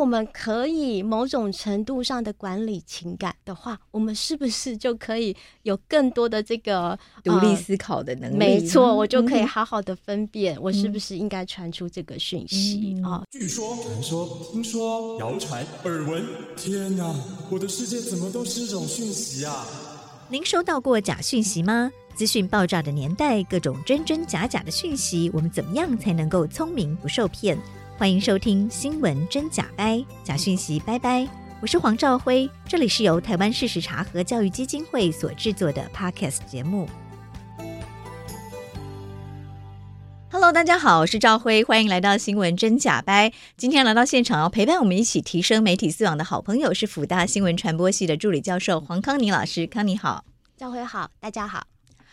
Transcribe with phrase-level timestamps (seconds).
[0.00, 8.36] 我们可以某种程度上的管理情感的话，我们是不是就可以有更多的这个 独立思考的能力？
[8.36, 13.22] 没错，我就可以好好的分辨，我是不是应该传出这个讯息啊？
[13.30, 16.24] 据说、传说、听说、谣传、耳闻，
[16.56, 17.14] 天哪，
[17.50, 19.66] 我的世界怎么都是这种讯息啊？
[20.30, 21.92] 您收到过假讯息吗？
[22.14, 27.58] 资讯爆炸的年代，各种真真假假的讯息，我们怎么样才能够聪明不受骗？
[28.00, 31.28] 欢迎收听《新闻真假掰》，假讯息拜拜。
[31.60, 36.88] 我是黄兆辉，这里是由台湾事实查核教育基金会所制作的 Podcast 节目。
[40.32, 43.28] Hello，大家好，我是兆辉，欢迎来到《新闻真假掰》。
[43.58, 49.66] 今天来到现场要陪伴我们一起提升媒体素养的好朋友是辅大新闻传播系的助理教授黄康妮老师。
[49.66, 50.24] 康妮好，
[50.56, 51.66] 兆辉好，大家好。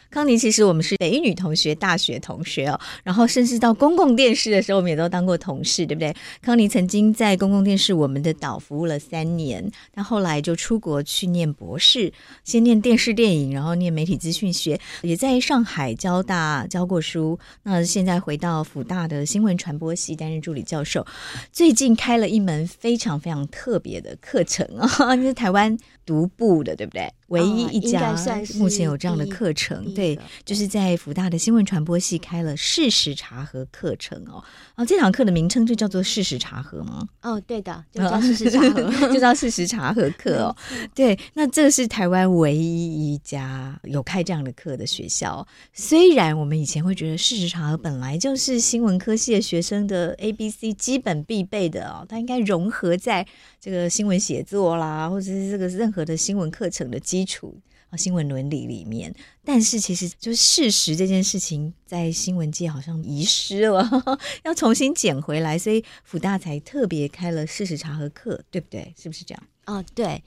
[0.10, 2.80] 康妮，其实我们是北一女同学，大学同学哦。
[3.04, 6.16] 然后甚至到公共电视的时候，我们也都当过同事，对不对？
[6.42, 12.12] 康妮曾经在公共电视我们的岛服务了三年，但后来就出国去念博士，
[12.44, 17.38] 先念电视电影，然后念媒体资讯学，也在上海交大教过书。
[17.64, 21.06] 那现在回到辅大的新闻传播系担任助理教授，
[21.52, 27.12] 最近开了一门非常非常特别的课程啊， 就是台湾独步的，对不对？
[27.28, 28.16] 唯一一家
[28.56, 34.44] 目前有这样的课程，对，就是在福大的新闻传播系开了事实查核课程哦。
[34.78, 37.08] 啊，这堂课的名称就叫做事实查核吗？
[37.24, 40.56] 哦，对的，就叫事实查核， 就叫事实查核课哦。
[40.94, 45.46] 对，那这是台湾唯一一家有开这样的课的学校。
[45.74, 53.26] 虽然我们以前会觉得事实查核本来就是新闻科系的学生的 A B C 基本必备的哦，它应该融合在
[53.60, 59.14] 这个新闻写作啦，或者是这个任何的新闻课程的基础啊，啊新闻伦理里面，
[59.46, 63.90] 但是其实就事实这件事情，在新闻界好像遗失了，
[64.44, 68.94] 要重新捡回来，所以辅大才特别开了事实查核课，对不对？
[68.98, 69.44] 是不是这样？
[69.64, 70.22] 啊、对，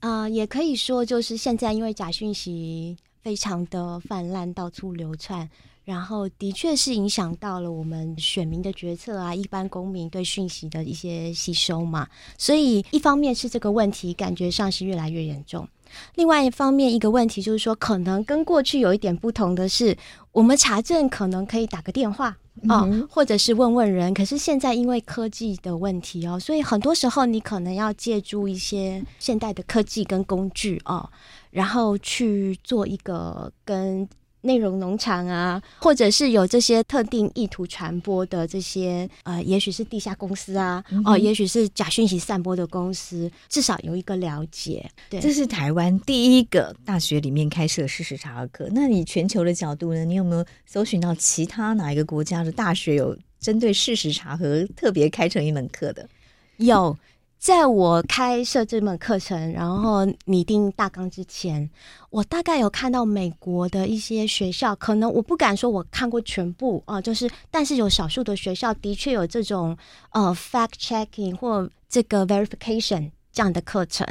[0.00, 5.48] 啊、也可以说就是现在因为假讯息非常的泛滥，到处流窜，
[5.84, 12.08] 然后的确是影响到了我们选民的决策啊，一般公民对讯息的一些吸收嘛，
[12.38, 15.68] 所以一方面是这个问题感觉上是越来越严重。
[16.14, 19.96] 另外一方面，一个问题就是说，可能跟过去有一点不同的是，
[20.32, 22.36] 我们查证可能可以打个电话
[22.68, 24.12] 哦、嗯，或者是问问人。
[24.12, 31.08] 可是现在因为科技的问题哦，所以很多时候你可能要借助一些现代的科技跟工具哦，
[31.50, 34.08] 然后去做一个跟。
[34.42, 44.88] 内容农场啊，或者是有这些特定意图传播的这些呃，也许是地下公司啊，嗯、哦，也许是假讯息散播的公司，至少有一个了解。
[45.08, 48.68] 对，这是台湾第一个大学里面开设事实查核课。
[48.72, 50.04] 那你全球的角度呢？
[50.04, 56.08] 你有没有搜寻到其他哪一个国家的大学有针对事实查核特别开成一门课的？
[56.56, 56.96] 有。
[57.42, 61.68] 在我开设这门课程，然后拟定大纲之前，
[62.08, 69.76] 我大概有看到美国的一些学校，可能我不敢说我看过全部啊、就是但是有少数的学校的确有这种
[70.12, 73.10] 呃 fact checking 或这个 verification。
[73.34, 74.06] 这样的课程，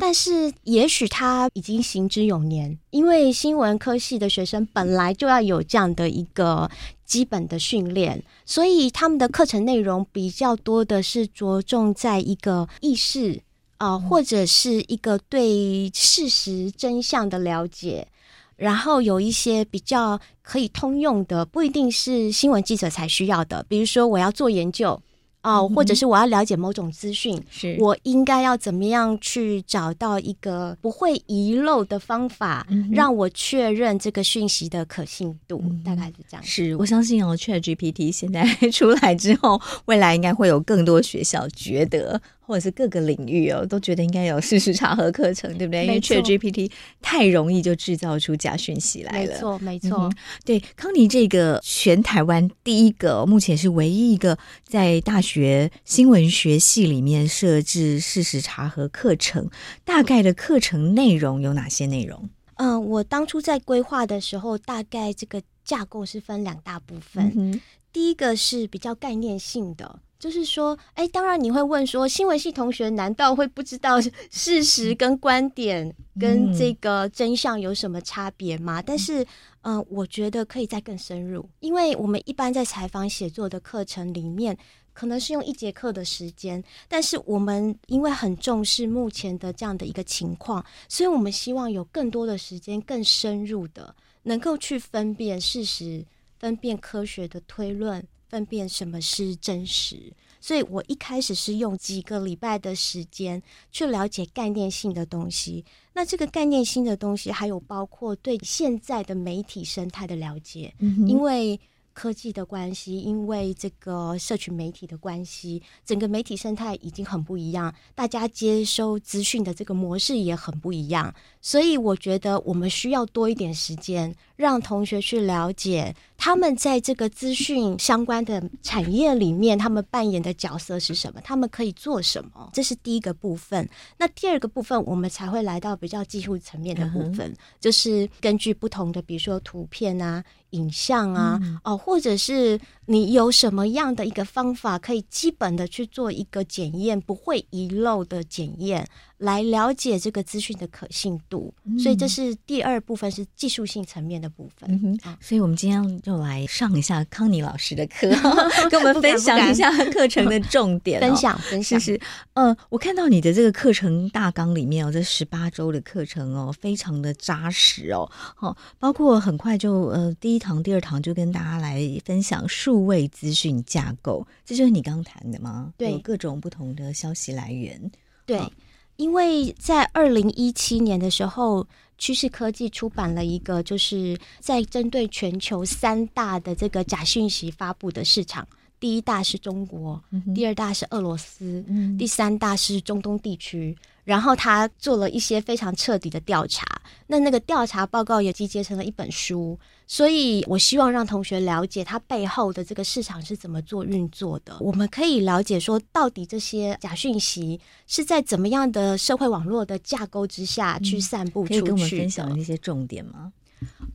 [0.00, 6.70] 但是也许他已经行之有年，因为新闻科系的学生本来就要有这样的一个
[7.12, 13.42] 基本的训练，所以他们的课程内容比较多的是着重在一个意识
[13.76, 18.08] 啊，呃，或者是一个对事实真相的了解，
[18.56, 24.98] 然后有一些比较可以通用的，不一定是新闻记者才需要的，比如说我要做研究。
[25.42, 36.42] 哦，或者是我要了解某种资讯，是我应该要怎么样去找到一个不会遗漏的方法，嗯、让我确认这个讯息的可信度，嗯、大概是这样。
[36.44, 42.20] 是，我相信哦，ChatGPT 现在 出来之后，未来应该会有更多学校觉得。
[42.52, 45.86] 或者是各个领域哦，都觉得应该有事实查核课程，对不对？
[45.86, 46.70] 因为 ChatGPT
[47.00, 49.32] 太容易就制造出假讯息来了。
[49.32, 50.02] 没错，没错。
[50.02, 50.14] 嗯、
[50.44, 54.36] 对，康妮这个全台湾第一个，目前是唯一一个
[54.66, 59.48] 在大学新闻学系里面设置事实查核课程。
[59.82, 62.28] 大概的课程内容有哪些内容？
[62.56, 67.32] 嗯，我当初在规划的时候，大概这个架构是分两大部分。
[67.34, 67.58] 嗯、
[67.90, 70.00] 第一个是比较概念性的。
[70.22, 78.80] 就是说，哎，当然你会问说，新闻系同学难道会不知道 事实跟观点跟这个真相有什么差别吗？
[78.80, 79.24] 嗯、但是，
[79.62, 84.56] 嗯、呃，我觉得可以再更深入，因为我们一般在采访写作的课程里面，
[84.92, 93.92] 可能是用一节课的时间，但是我们因为很重视目前的这样的一个情况，所以我们希望有更多的时间，更深入的
[94.22, 96.06] 能够去分辨事实，
[96.38, 98.06] 分辨科学的推论。
[98.32, 105.62] 分辨什么是真实，所以我一开始是用几个礼拜的时间去了解概念性的东西。
[105.92, 111.60] 那这个概念性的东西，还有包括对现在的媒体生态的了解，嗯、因为。
[111.94, 125.94] 科技的关系，因为这个社群媒体的关系，整个媒体生态已经很不一样，大家接收资讯的这个模式也很不一样，所以我觉得我们需要多一点时间，让同学去了解
[126.24, 133.68] 他们在这个资讯相关的产业里面，他们扮演的角色是什么，他们可以做什么，这是第一个部分。
[133.98, 140.22] 那第二个部分，我们才会来到比较技术层面的部分，嗯、就是根据不同的，比如说图片啊。
[140.52, 148.86] 影像啊，嗯、哦，或者是你有什么样的一个方法，可以基本的去做一个检验，不会遗漏的检验。
[149.22, 154.68] 来了解这个资讯的可信度，嗯、所以这是第二部分，是技术性层面的部分。
[154.82, 158.10] 嗯啊、所以我们今天就来上一下康妮老师的课，
[158.68, 161.06] 跟我们分享一下课程的重点、哦。
[161.06, 162.00] 分享分享，是是。
[162.34, 168.10] 呃，我看到你的这个课程大纲里面哦，这十八周的课程哦，非常的扎实哦。
[168.34, 175.72] 好，包括很快就呃，第一堂、第二堂就跟大家来分享数位资讯架构，这就是你刚谈的吗？
[175.78, 177.88] 对，有各种不同的消息来源。
[178.26, 178.36] 对。
[178.36, 178.50] 哦
[178.96, 181.66] 因为在二零一七年的时候，
[181.98, 188.46] 趋势科技出版了一个，就是在针对全球三大的这个假讯息发布的市场，
[188.82, 190.02] 第一大是中国，
[190.34, 191.64] 第二大是俄罗斯，
[191.96, 193.78] 第三大是中东地区。
[194.02, 196.66] 然后他做了一些非常彻底的调查，
[197.06, 199.56] 那那个调查报告也集结成了一本书。
[199.86, 204.56] 所以我希望让同学了解它背后的这个市场是怎么做运作的。
[204.58, 211.60] 我们可以了解说，到底这些假讯息是在怎么样的社会网络的架构之下去散布出去的。
[211.60, 213.32] 可以跟我们分享一些重点吗？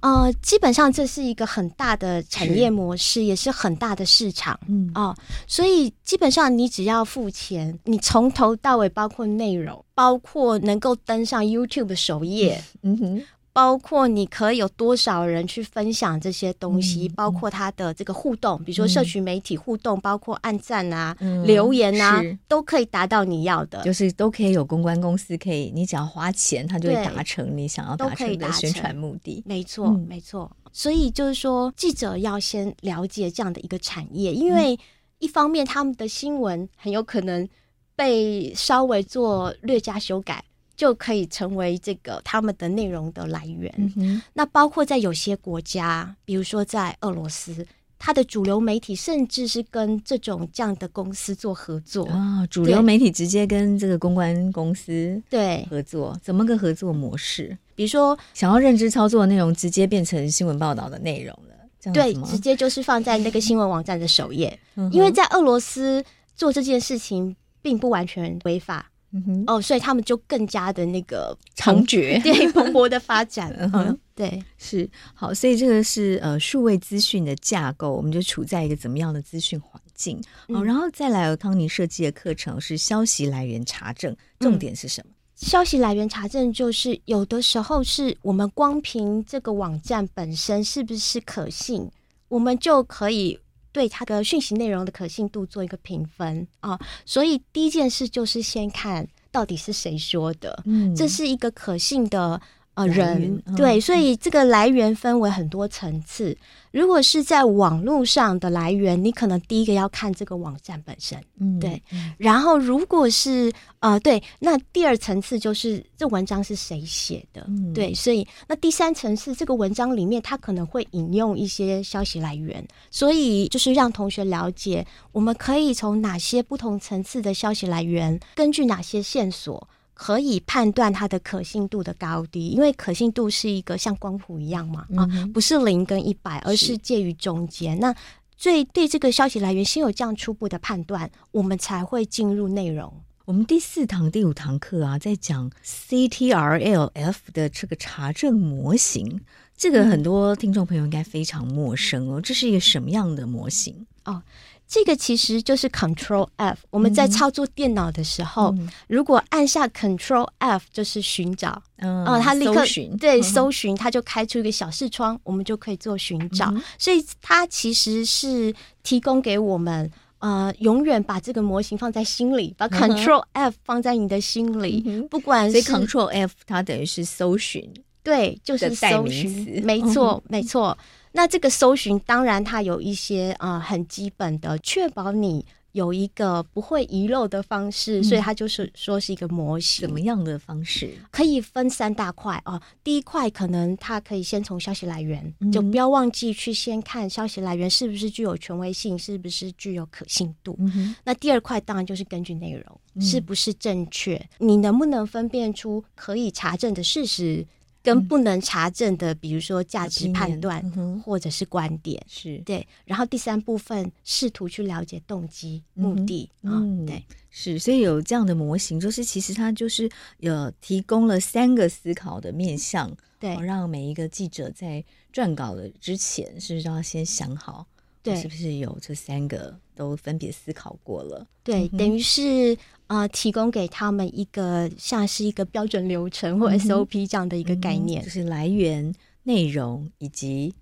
[0.02, 4.60] 呃，基本上这是一个很大的产业模式，是也是很大的市场。
[4.68, 5.16] 嗯哦，
[5.48, 12.64] 所以基本上你只要付钱，你从头到尾，包括内容，包括能够登上 YouTube 的首页。
[12.84, 13.22] 嗯哼。
[13.58, 29.42] 包括你可以有多少人去分享这些东西，嗯、包括它的这个互动，比如说社群媒体互动，嗯、包括按赞啊、嗯、留言啊，都可以达到你要的，就是都可以有公关公司可以，你只要花钱，它就会达成你想要达成的宣传目的。
[29.44, 30.56] 没错，嗯、没错。
[30.72, 34.78] 所以就是说，记者要先了解这样的一个产业，因为
[35.18, 37.50] 一方面他们的新闻很有可能
[37.96, 40.44] 被稍微做略加修改。
[40.78, 43.74] 就可以成为这个他们的内容的来源。
[43.98, 47.66] 嗯、那包括在有些国家，比如说在俄罗斯，
[47.98, 52.48] 它的主流媒体甚至是跟这种这样的公司做合作啊、哦。
[52.48, 57.58] 主流媒体直接跟这个公关公司对合作，怎么个合作模式？
[57.74, 61.56] 比如说，想要认知操作的内容，直接变成新闻报道的内容了。
[61.80, 64.58] 这样对，直接就是放在那个新闻网站的首页。
[64.76, 66.04] 嗯、因为在俄罗斯
[66.36, 68.92] 做这件事情，并不完全违法。
[69.12, 73.54] 嗯哼，哦，所以他们就更加的那个猖獗，对蓬勃的发展。
[73.58, 80.22] 嗯哼，对，是好，所以这个是呃数位资讯的架构，我们就处在一个怎么样的资讯环境？
[80.54, 85.12] 好、嗯，然后再来，康妮设计的课程是消息来源查证，重点是什么？
[85.12, 91.90] 嗯、消息来源查证就是有的时候是我们光凭这个网站本身是不是可信，
[92.28, 93.40] 我们就可以。
[93.78, 102.42] 对它的讯息内容的可信度做一个评分啊，所以第一件事就是先看到底是谁说的，嗯，这是一个可信的。
[102.78, 106.38] 呃，人对，所以这个来源分为很多层次。
[106.72, 111.82] 如果是在网络上的来源，你可能第一个要看这个网站本身，嗯，对。
[112.20, 117.92] 然后，如果是呃，对，那第二层次就是这文章是谁写的，嗯，对。
[117.96, 129.68] 所以，那第三层次这个文章里面，它可能会引用一些消息来源，所以就是让同学了解，我们可以从哪些不同层次的消息来源，根据哪些线索。
[130.00, 137.80] 可以判断它的可信度的高低，因为可信度是一个像光谱一样嘛，嗯、啊，不是零跟一百，而是介于中间。
[137.80, 137.94] 那
[138.38, 142.94] 最对这个消息来源先有这样初步的判断，我们才会进入内容。
[143.26, 149.20] 我们第四堂、第五堂课啊，在讲 CTRLF 的这个查证模型，
[149.58, 152.22] 这个很多听众朋友应该非常陌生哦。
[152.22, 154.22] 这是一个什么样的模型哦？
[154.68, 156.60] 这个其实就是 Control F。
[156.70, 166.52] 我们在操作电脑的时候，嗯、如果按下 Control F，就是寻找，嗯，它立刻搜对搜寻，它就开出一个小视窗，嗯、我们就可以做寻找。
[166.52, 177.72] 嗯、所以它其实是提供给我们，呃，永远把这个模型放在心里，把 Control F 放在你的心里，嗯、不管是 Control F，它等于是搜寻，
[178.04, 180.78] 对，就是搜寻，没错，没错。
[181.18, 189.82] 那这个搜寻当然它有一些啊、呃、很基本的，确保你有一个不会遗漏的方式，嗯、所以它就是说是一个模型。
[189.82, 190.94] 怎么样的方式？
[191.10, 192.62] 可以分三大块哦。
[192.84, 200.56] 第一块可能它可以先从消息来源，嗯、就不要忘记去先看消息来源是不是具有权威性，是不是具有可信度。
[200.60, 207.44] 嗯、那第二块当然就是根据内容、嗯、是不是正确，你能不能分辨出可以查证的事实。
[207.84, 210.62] 跟不能查证的，比如说价值判断
[211.04, 212.68] 或者是观点，是对。
[212.86, 217.58] 然后第三部分试图去了解动机、目的啊，对，是。
[217.58, 227.66] 所以有这样的模型，就是其实它就是有提供了三个思考的面向，对，让每一个记者在撰稿的之前，是不是要先想好，
[228.04, 231.26] 对，是不是有这三个都分别思考过了？
[231.44, 232.58] 对，等于是。
[232.88, 240.54] 啊、呃，提供给他们一个像是一个标准流程或 SOP 这样的一个概念，就是来源、内容以及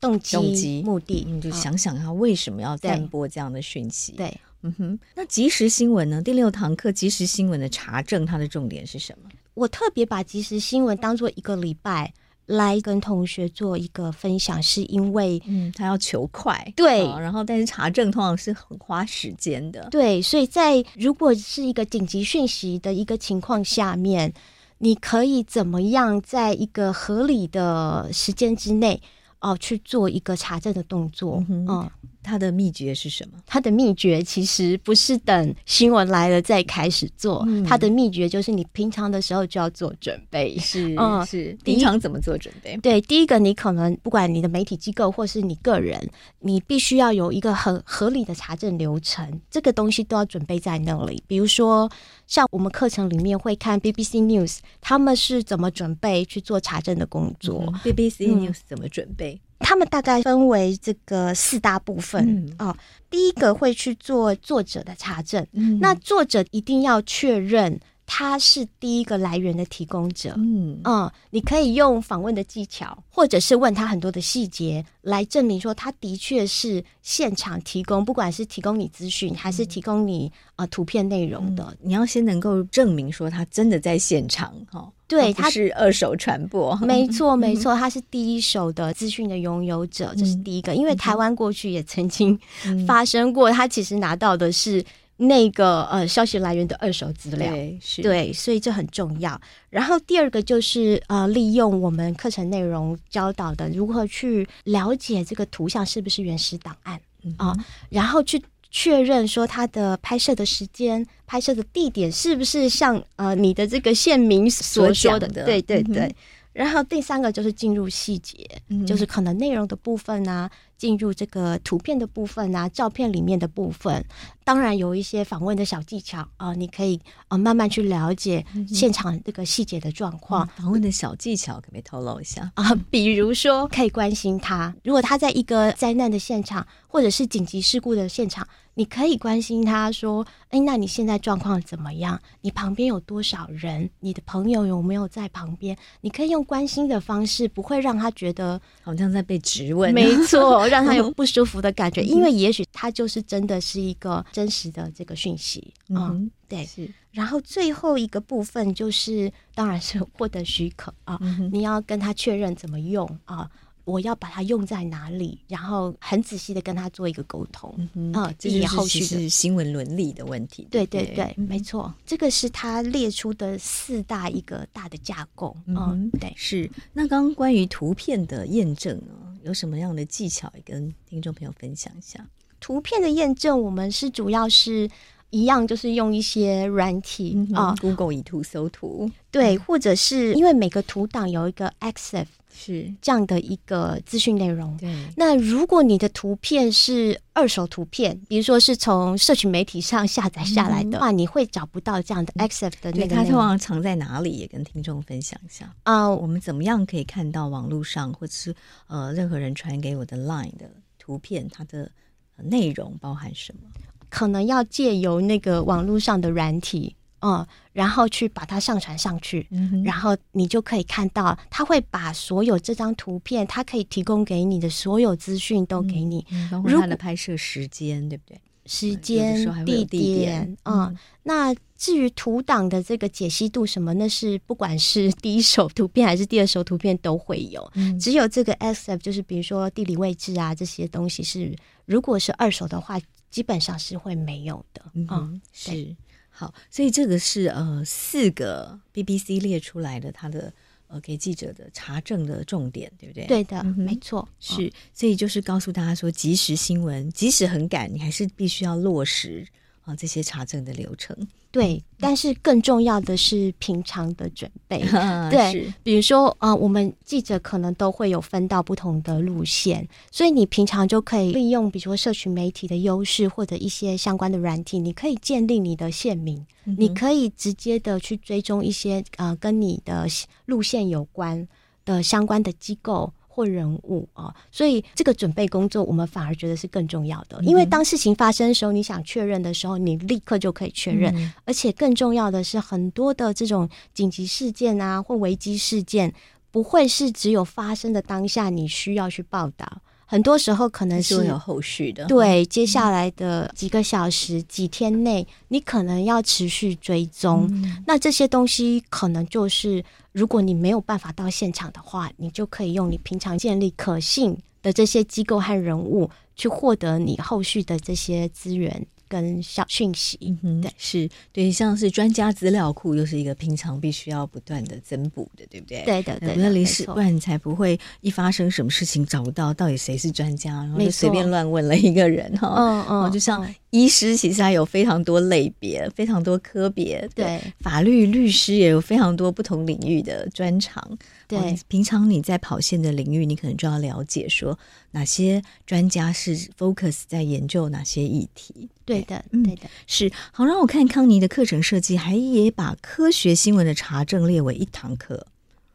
[0.00, 1.24] 动机、动机目的。
[1.28, 4.12] 你就想想他为什么要散播这样的讯息？
[4.12, 4.98] 对，嗯哼。
[5.14, 6.22] 那即时新闻呢？
[6.22, 9.28] 第六堂课即时新闻的查证，它的重点是什么？
[9.54, 12.14] 我特别把即时新闻当做一个礼拜。
[12.46, 24.32] 来跟同学做一个分享，是因为嗯，他要求快，对，然后但是查证通常是很花时间的，对，所以在如果是一个紧急讯息的一个情况下面，
[24.78, 29.00] 你可以怎么样在一个合理的时间之内
[29.40, 31.66] 哦、呃、去做一个查证的动作，嗯。
[31.68, 31.90] 嗯
[32.22, 33.38] 它的秘诀是什么？
[33.46, 40.56] 它的秘诀其实不是等新闻来了再开始做，嗯、它的秘诀就是你平常的时候就要做准备。
[40.58, 41.56] 是，嗯，是。
[41.64, 42.76] 平常怎么做准备？
[42.78, 46.10] 对，第一个你可能不管你的媒体机构或是你个人，
[46.40, 51.22] 你必须要有一个很合理的查证流程，这个东西都要准备在那里。
[51.26, 51.90] 比如说，
[52.26, 57.64] 像我们课程里面会看 BBC News，他们是怎么准备去做查证的工作。
[57.66, 59.40] 嗯、BBC News 怎么准备？
[59.62, 62.22] 他们大概分为这个四大部分
[62.58, 62.76] 啊、嗯哦。
[63.08, 67.78] 第一个会去做作者的查证，嗯、那作者一定要确认
[68.14, 70.34] 他是第一个来源的提供者。
[70.36, 81.78] 嗯，嗯，你可以用访问的技巧，或者是问他很多的细节，来证明说他的确是现场提供，不管是提供你资讯，还是提供你呃图片内容的、嗯。
[81.80, 84.80] 你要先能够证明说他真的在现场哈。
[84.80, 90.74] 哦对，他是二手传播，没错没错，他是第一手的资讯的拥有者，嗯、这是第一个。
[90.74, 92.38] 因为台湾过去也曾经
[92.86, 94.82] 发生过，他其实拿到的是
[95.26, 99.40] 那个呃消息来源的二手资料，对，是对，所以这很重要。
[99.70, 107.00] 然后第二个就是呃，利用我们课程内容教导的如何去了解这个图像是不是原始档案
[107.36, 107.56] 啊、
[107.88, 108.42] 然后去。
[108.74, 115.28] 确认说它的拍摄的时间、拍摄的地点是不是像呃你的这个县民所说的？
[115.28, 116.04] 的对对对。
[116.04, 116.14] 嗯、
[116.54, 120.50] 然后第三个就是进入细节，嗯、就是可能内容的部分啊。
[120.82, 124.04] 进入这个图片的部分啊，照片里面的部分，
[124.42, 126.96] 当然有一些访问的小技巧啊、呃，你可以
[127.28, 130.44] 啊、呃、慢慢去了解现场这个细节的状况。
[130.56, 132.74] 访、嗯、问的小技巧可不可以透露一下 啊？
[132.90, 142.18] 比如说，可以关心他，如果他在一个灾难的现场或者是紧急事故的现场，你可以关心他说：“哎，那你现在状况怎么样？
[142.40, 143.88] 你旁边有多少人？
[144.00, 149.94] 你的朋友有没有在旁边？”你可以用关心的方式，不会让他觉得好像在被质问。
[149.94, 150.66] 没错。
[150.72, 156.90] 让他有不舒服的感觉，因为也许他就是真的是一个真实的这个讯息，嗯，嗯，对，是。
[157.10, 163.50] 然后最后一个部分就是，当然是获得许可啊，嗯、你要跟他确认怎么用啊。
[163.84, 170.68] 我要把它用在哪里，然后很仔细的跟他做一个沟通，嗯哼，这也后续是新闻伦理的问题。
[170.70, 175.56] 对对对，没错，这个是他列出的四大一个大的架构。
[175.66, 176.70] 嗯哼，对，是。
[176.92, 179.12] 那刚刚关于图片的验证呢，
[179.42, 182.24] 有什么样的技巧也跟听众朋友分享一下？
[182.60, 184.88] 图片的验证，我们是主要是
[185.30, 192.26] 一样，就是用一些软体啊，Google 以图搜图，对，或者是因为每个图档有一个 EXIF。
[192.54, 194.76] 是这样的一个资讯内容。
[194.76, 203.16] 对，那如果你的图片是二手图片，比如说是从社群媒体上下载下来的话，嗯、你会找不到这样的 EXIF 的那个。
[203.16, 204.30] 它通常藏在哪里？
[204.32, 206.08] 也跟听众分享一下啊。
[206.08, 208.54] Uh, 我们怎么样可以看到网络上或者是
[208.86, 211.90] 呃任何人传给我的 Line 的图片，它的
[212.36, 213.70] 内容包含什么？
[214.08, 216.94] 可能要借由那个网络上的软体。
[217.22, 228.40] 嗯，然后去把它上传上去，嗯、然后你就可以看到，他会把所有这张图片，他可以提供给你的所有资讯都给你，嗯、包括它的拍摄时间，对不对？
[228.66, 243.00] 时间、地点，啊那至于图档的这个解析度什么，那是不管是第一手图片还是第二手图片都会有，嗯、只有这个 EXIF 就是比如说地理位置啊这些东西是，如果是二手的话。
[243.32, 244.82] 基本上是会没有的。
[244.92, 245.96] 嗯，嗯是
[246.42, 250.52] 好，所以这个是呃四个 BBC 列出来的他的
[250.88, 253.26] 呃给记者的查证的重点，对不对？
[253.26, 254.28] 对的，嗯、没错。
[254.40, 259.46] 是，所以就是告诉大家说，即时新闻即使很赶，你还是必须要落实
[259.84, 261.16] 啊这些查证的流程。
[261.50, 264.82] 对，但是更重要的是平常的准备。
[264.94, 280.06] 嗯、对，比如说啊、呃，我们记者可能都会有分到不同的路线，所以你平常就可以利用，比如说社群媒体的优势或者一些相关的软体，你可以建立你的线名，嗯、你可以直接的去追踪一些呃跟你的
[280.46, 281.46] 路线有关
[281.84, 283.12] 的相关的机构。
[283.34, 287.42] 或人物啊，所以这个准备工作，我们反而觉得是更重要的。
[287.42, 291.16] 因为当事情发生的时候，你想确认的时候，你立刻就可以确认。
[291.16, 296.12] 嗯、而且更重要的是，很多的这种紧急事件啊，或危机事件，
[296.50, 299.80] 不会是只有发生的当下你需要去报道。
[300.12, 307.48] 很多时候可能是，有后续的，对，接下来的几个小时、嗯、几天内，你可能要持续追踪。
[307.50, 318.86] 嗯、那这些东西可能就是，如果你没有办法到现场的话，你就可以用你平常建立可信的这些机构和人物，去获得你后续的这些资源。
[319.12, 325.82] 跟小讯息，嗯哼，对，是对，像是专家资料库，又是一个平常必须要不断的增补的，对不对？
[325.84, 333.46] 对的，对的，临时，不然你才不会一发生什么事情找不到到底谁是专家，然后就随便乱问了一个人哈，嗯嗯，就像。
[333.72, 337.08] 医师其实还有非常多类别，非常多科别。
[337.14, 340.86] 对，法律律师也有非常多不同领域的专长。
[341.26, 344.58] 对，哦，平常你在跑线的领域，你可能就要了解说
[344.90, 348.68] 哪些专家是 focus 在研究哪些议题。
[348.84, 350.12] 对的，嗯，对的，是。
[350.32, 355.26] 好，让我看康妮的课程设计，还也把科学新闻的查证列为一堂课。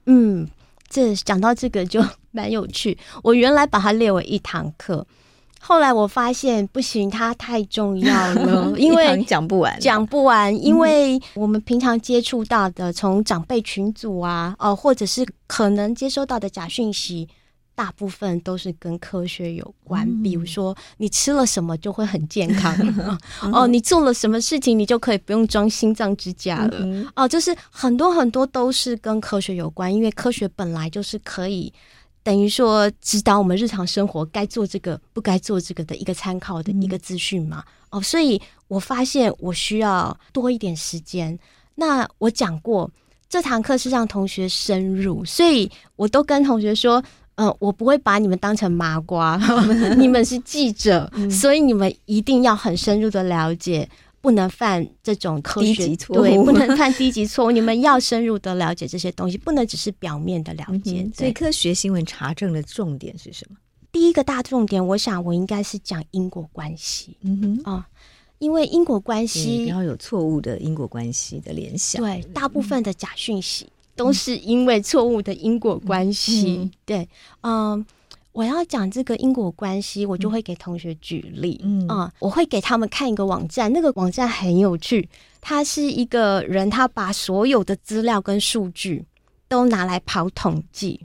[0.06, 0.48] 嗯，
[0.88, 2.96] 这讲到这个就 蛮有趣。
[3.24, 5.08] 我原来把它列为一堂课。
[5.60, 10.56] 后来我发现不行，它太重要了， 因为讲不完，讲不完。
[10.64, 17.28] 因为我们平常接触到的，从长辈群组啊，哦，或者是可能接收到的假讯息，
[17.76, 20.08] 大部分都是跟科学有关。
[20.08, 22.74] 嗯、比如说，你吃了什么就会很健康，
[23.52, 31.74] 哦，你做了什么事情，你就可以不用装心脏支架了，嗯、哦，就是很多很多都是跟科学有关，因为科学本来就是可以。
[32.28, 37.64] 等于说，指导我们日常生活该做这个不该做这个的一个参考的一个资讯嘛。
[37.92, 41.40] 嗯、哦，所以我发现我需要多一点时间。
[41.76, 42.92] 那我讲过，
[43.30, 47.02] 这堂课是让同学深入，所以我都跟同学说，
[47.36, 49.40] 呃，我不会把你们当成麻瓜，
[49.96, 53.90] 你们是记者，嗯、所以你们一定要很深入的了解。
[54.22, 57.52] 不能犯这种科学低级错误，对，不能犯低级错误。
[57.52, 61.02] 你们要深入的了解这些东西，不能只是表面的了解。
[61.02, 63.58] 嗯、所以，科学新闻查证的重点是什么？
[63.92, 67.16] 第一个大重点，我想我应该是讲因果关系。
[67.22, 67.86] 嗯哼啊、哦，
[68.40, 72.02] 因为因果关系不要有错误的因果关系的联想。
[72.02, 76.58] 对，大部分的假讯息都是因为错误的因果关系。
[76.60, 77.10] 嗯、对，
[77.42, 77.86] 嗯。
[78.38, 81.60] 我要讲这个因果关系，我就会给同学举例。
[81.64, 85.10] 嗯啊、嗯，我会给他们看一个网站，那个网站很有趣。
[85.42, 89.04] 他是一个人，他把所有的资料跟数据
[89.48, 91.02] 都拿来跑统计。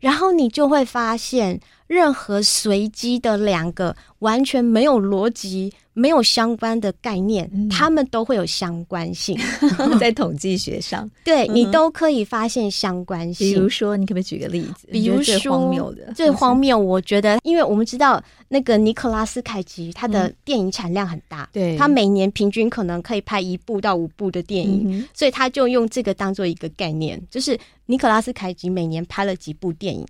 [0.00, 5.72] 然后你就会发现，任何随机的两个完全没有逻辑。
[5.96, 9.38] 没有相关的概念，嗯、他们都会有相关性，
[10.00, 13.48] 在统计学上， 对、嗯、你都可以发现相关性。
[13.48, 14.88] 比如说，你可不可以举个例子？
[14.90, 30.04] 比如说最荒谬的，最荒谬，我觉得，因为我们知道那个尼克拉斯凯奇，他的电影产量很大，对、嗯，他每年平均可能可以拍一部到五部的电影，嗯、所以他就用这个当做一个概念，就是尼克拉斯凯奇每年拍了几部电影。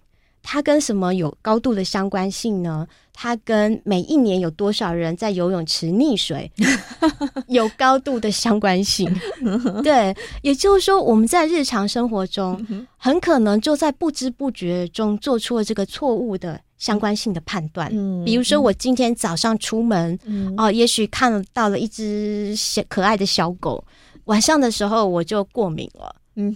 [0.47, 2.87] 它跟什么有高度的相关性呢？
[3.15, 6.51] 它跟每一年有多少人在游泳池溺水
[7.49, 9.09] 有高度的相关性。
[9.83, 17.89] 对，也就是说，我们在日常生活中很可能就在不知不觉中做出了这个错误的相关性的判断。
[18.25, 20.19] 比如说，我今天早上出门，
[20.59, 23.83] 哦，也许看到了一只小可爱的小狗，
[24.25, 26.15] 晚上的时候我就过敏了。
[26.35, 26.55] 嗯，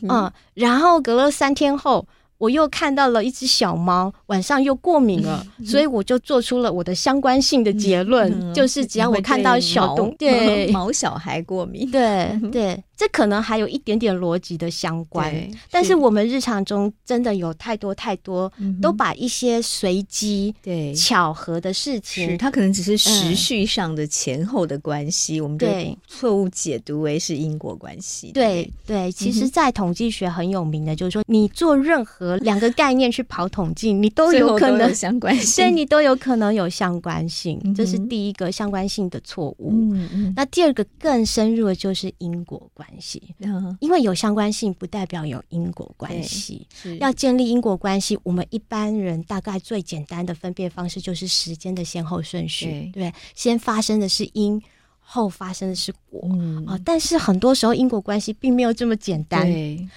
[0.54, 2.06] 然后隔了三天后。
[2.38, 10.68] 我又看到了一只小猫，晚上又过敏了，所以我就做出了我的相关性的结论，嗯、就是只要我看到小动物，对。
[10.72, 12.82] 毛小孩过敏，对对。
[12.96, 15.32] 这可能还有一点点逻辑的相关，
[15.70, 20.92] 但是我们日常中真的有太多太多，嗯、都把一些随机、对。
[20.92, 25.68] 巧合的事情，它可能只是时序上的前后的关系，嗯、我们就
[26.08, 28.32] 错误解读为是因果关系。
[28.32, 39.70] 对对，其实，在统计学很有名的，就是说，你做任何合两个概念去跑统计，你都有可能有相关性， 对，你都有可能有相关性，嗯、这是第一个相关性的错误。
[39.92, 46.66] 嗯嗯，那第二个更深入的就是因果关系，嗯、因为有相关性不代表有因果关系。
[47.00, 54.62] 要建立因果关系，我们一般人大概最简单的分辨方式就是时间的先后顺序，对，对，先发生的是因。
[55.10, 56.20] 后发生的是果
[56.66, 59.48] 啊、但是很多时候因果关系并没有这么简单，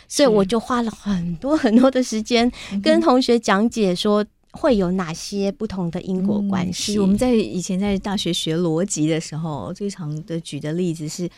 [0.08, 2.50] 所以我就花了很多很多的时间
[2.82, 6.96] 跟同学讲解说会有哪些不同的因果关系。
[6.96, 11.30] 嗯、我们在以前在大学学逻辑的时候，最常的举的例子是。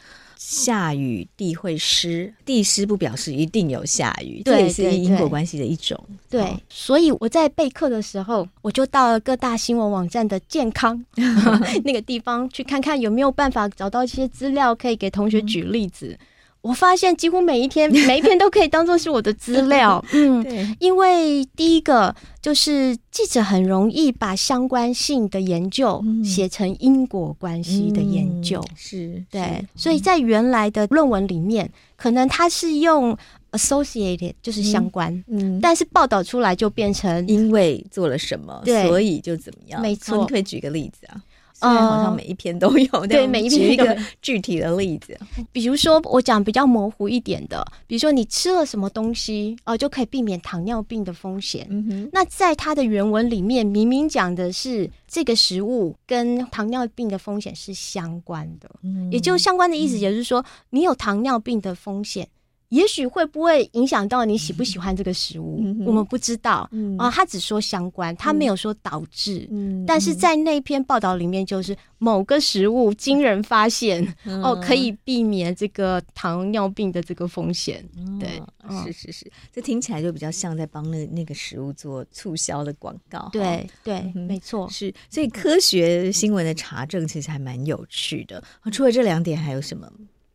[0.45, 5.97] 下雨地会湿，地湿不表示一定有下雨，对，这也是因果关系的一种。
[6.29, 11.01] 对，对，所以我在备课的时候，我就到了各大新闻网站的健康
[11.86, 16.08] 那个地方去看看有没有办法找到一些资料，可以给同学举例子。
[16.08, 16.25] 嗯
[16.63, 33.15] 我发现几乎每一天 每一篇都可以当做是我的资料， 嗯，因为第一个就是记者很容易把相关性的研究写成因果关系的研究，嗯、是对，所以在原来的论文里面，可能它是用
[33.52, 41.21] associated 就是相关，嗯，嗯，但是报道出来就变成因为做了什么，对，所以就怎么样，没错，你可以举个例子啊。
[41.63, 42.89] 嗯，好像每一篇都有。
[42.91, 45.17] 呃、对，每一篇一个具体的例子，
[45.52, 51.65] 比如说我讲比较模糊一点的，比如说你吃了什么东西哦、呃，就可以避免糖尿病的风险。
[51.69, 62.28] 嗯哼，那在它的原文里面，明明讲的是这个食物跟糖尿病的风险是相关的，嗯，也就相关的意思，也就是说你有糖尿病的风险。
[62.73, 65.59] 也许会不会影响到你喜不喜欢这个食物？
[65.63, 67.12] 嗯、我们不知道啊、嗯呃。
[67.12, 69.47] 他只说相关，他没有说导致。
[69.51, 77.88] 嗯、但是在那篇报道里面，就是某个食物惊人发现、嗯、哦，可以避免这个糖尿病的这个风险。
[77.95, 83.29] 嗯、对、嗯，是是是，这听起来就比较像在帮那那个食物做促销的广告。
[83.31, 84.67] 对对、嗯，没错。
[84.71, 88.43] 是，所以科学新闻的查证其实还蛮有趣的。
[88.71, 89.88] 除了这两点，还有什么？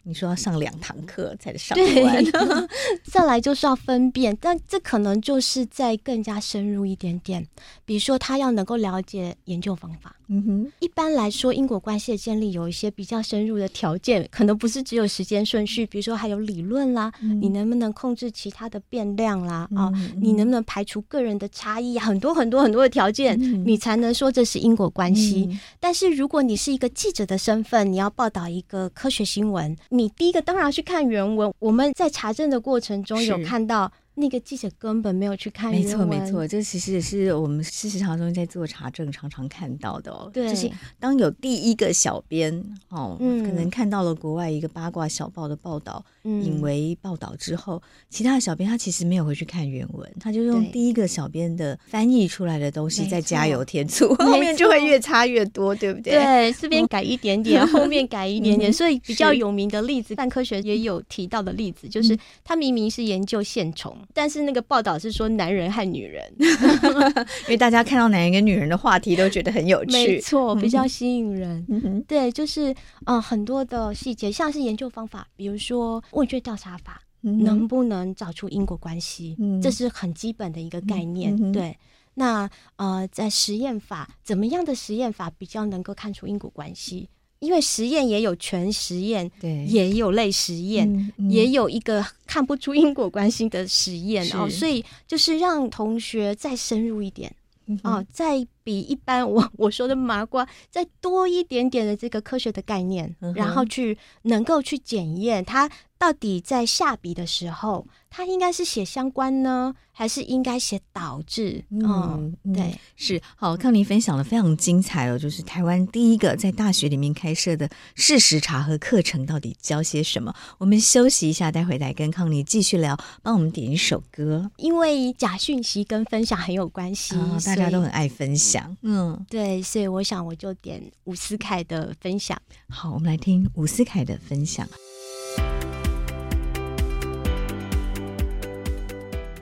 [0.09, 2.25] 你说要上两堂课才上完，
[3.05, 7.47] 再来就是要分辨，但这可能就是再更加深入一点点。
[7.85, 10.16] 比如说，他要能够了解研究方法。
[10.29, 19.69] 嗯哼，一般来说，因果关系的建立有一些比较深入的条件，可能不是只有时间顺序，比如说还有理论啦，嗯、你能不能控制其他的变量啦？
[19.75, 21.99] 啊、你能不能排除个人的差异？
[21.99, 25.59] 很多很多很多的条件，嗯、你才能说这是因果关系、嗯。
[25.81, 31.53] 但是如果你是一个记者的身份，你要报道一个科学新闻，你第一个当然要去看原文。
[31.59, 33.91] 我们在查证的过程中有看到。
[34.18, 36.09] 那个记者根本没有去看原文。
[36.09, 40.28] 没错没错，这其实也是我们事实上中在做查证常常看到的哦。
[40.33, 42.52] 对，就是当有第一个小编
[42.88, 56.12] 哦、嗯，可能看到了国外一个八卦小报的报道，嗯、引为报道之后，其他的小编他其实没有回去看原文，他就用第一个小编的翻译出来的东西再加油添醋，后面就会越差越多，对不对？
[56.12, 63.96] 对，这边改一点点， 后面改一点点，所以比较有名的例子，泛科学也有提到的例子，就是他明明是研究线虫。
[64.14, 66.25] 但是那个报道是说男人和女人，
[67.47, 71.64] 因为大家看到男人跟女人的话题都觉得很有趣，没错，比较吸引人。
[71.68, 72.75] 嗯、对，就是
[73.07, 79.61] 嗯，很多的细节，像是研究方法，比如说问卷调查法、嗯，能不能找出因果关系、嗯？
[79.61, 81.37] 这是很基本的一个概念。
[81.37, 81.77] 嗯、对，
[82.14, 87.09] 那呃，在实验法，怎么样的实验法比较能够看出因果关系？
[87.40, 97.33] 因为实验也有全实验，对，也有类实验，嗯嗯，也有一个看不出因果关系的实验哦，所以就是让同学再深入一点，
[97.66, 107.87] 嗯、哦，再比一般我我说的麻瓜再多一点点的这个科学的概念，嗯、然后去能够去检验它到底在下笔的时候。
[108.11, 111.62] 它应该是写相关呢，还是应该写导致？
[111.70, 113.54] 嗯，对，嗯、是好。
[113.54, 120.35] 康妮分享的非常精彩哦，就是台湾第一个在大学里面开设的事实查核课程，到底教些什么？
[120.57, 122.98] 我们休息一下，待会来跟康妮继续聊。
[123.22, 128.58] 帮我们点一首歌，因为假讯息跟分享很有关系，哦、大家都很爱分享。
[128.83, 132.40] 嗯，对，所以我想我就点伍思凯的分享。
[132.68, 134.66] 好，我们来听伍思凯的分享。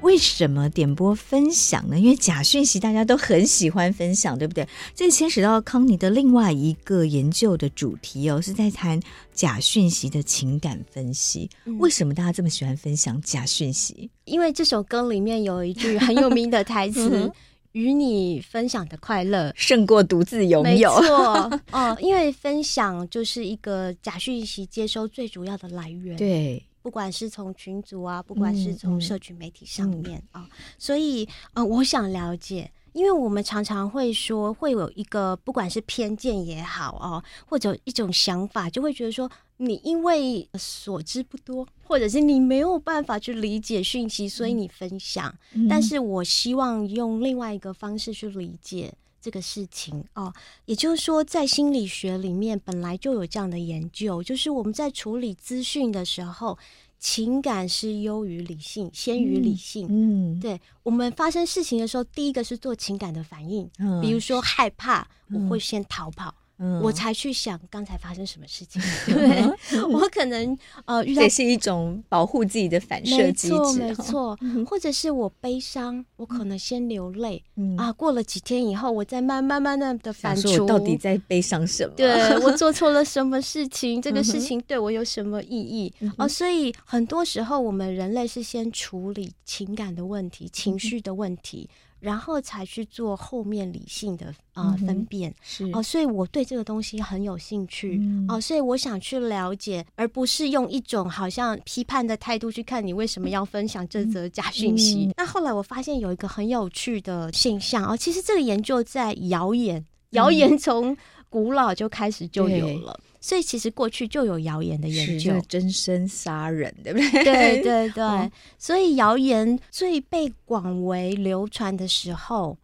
[0.02, 1.98] 为什么点播分享呢？
[1.98, 4.66] 因为假讯息大家都很喜欢分享，对不对？
[4.94, 9.00] 这牵扯到康妮的另外一个研究的主题哦，是在谈
[9.34, 11.50] 假讯息的情感分析。
[11.64, 11.76] 嗯。
[11.78, 14.08] 为什么大家这么喜欢分享假讯息？
[14.26, 17.28] 因为这首歌里面有一句很有名的台词
[17.76, 26.16] ：“与你分享的快乐胜过独自拥有。”没错，哦， 因为分享就是一个假讯息接收最主要的来源。
[26.16, 26.62] 对。
[26.80, 32.70] 不管是从群组啊，不管是从社群媒体上面啊、嗯嗯哦，所以啊、呃，我想了解。
[32.96, 45.30] 因为我们常常会说，会有一个不管是偏见也好哦，或者一种想法，就会觉得说，你因为所知不多，或者是你没有办法去理解讯息，所以你分享。
[45.52, 50.32] 嗯、但是我希望用另外一个方式去理解这个事情哦。
[50.64, 56.58] 也就是说，在心理学里面本来就有这样的研究，就是我们在处理资讯的时候。
[56.98, 59.86] 情感是优于理性，先于理性。
[59.88, 66.28] 嗯，对，我们发生事情的时候，第一个是做情感的反应，嗯、比如说害怕，我会先逃跑。
[66.28, 74.38] 嗯嗯、我才去想刚才发生什么事情， 对我可能呃遇到这是一种保护自己的反射机制，没错，没错。
[74.40, 81.92] 嗯、或者是我悲伤，我可能先流泪，嗯、啊，过了几天以后，我再慢慢慢慢的反刍，我到底在悲伤什么？
[81.96, 84.00] 对，我做错了什么事情？
[84.02, 85.92] 这个事情对我有什么意义？
[86.00, 91.68] 嗯、哼啊，所以很多时候我们人类是先处理情感的问题、情绪的问题。
[92.00, 105.06] 嗯然后才去做后面理性的啊、呃、分辨，是哦，所以我对这个东西很有兴趣、嗯、哦，所以我想去了解，而不是用一种好像批判的态度去看你为什么要分享这则假讯息。
[105.06, 110.96] 嗯、那后来我发现有一个很有趣的现象哦，其实这个研究在谣言，谣言从
[111.28, 113.00] 古老就开始就有了。
[113.26, 117.24] 嗯所以其实过去就有谣言的研究，真身杀人，对不对？
[117.24, 118.04] 对对对。
[118.06, 122.56] 哦、所以谣言最被广为流传的时候，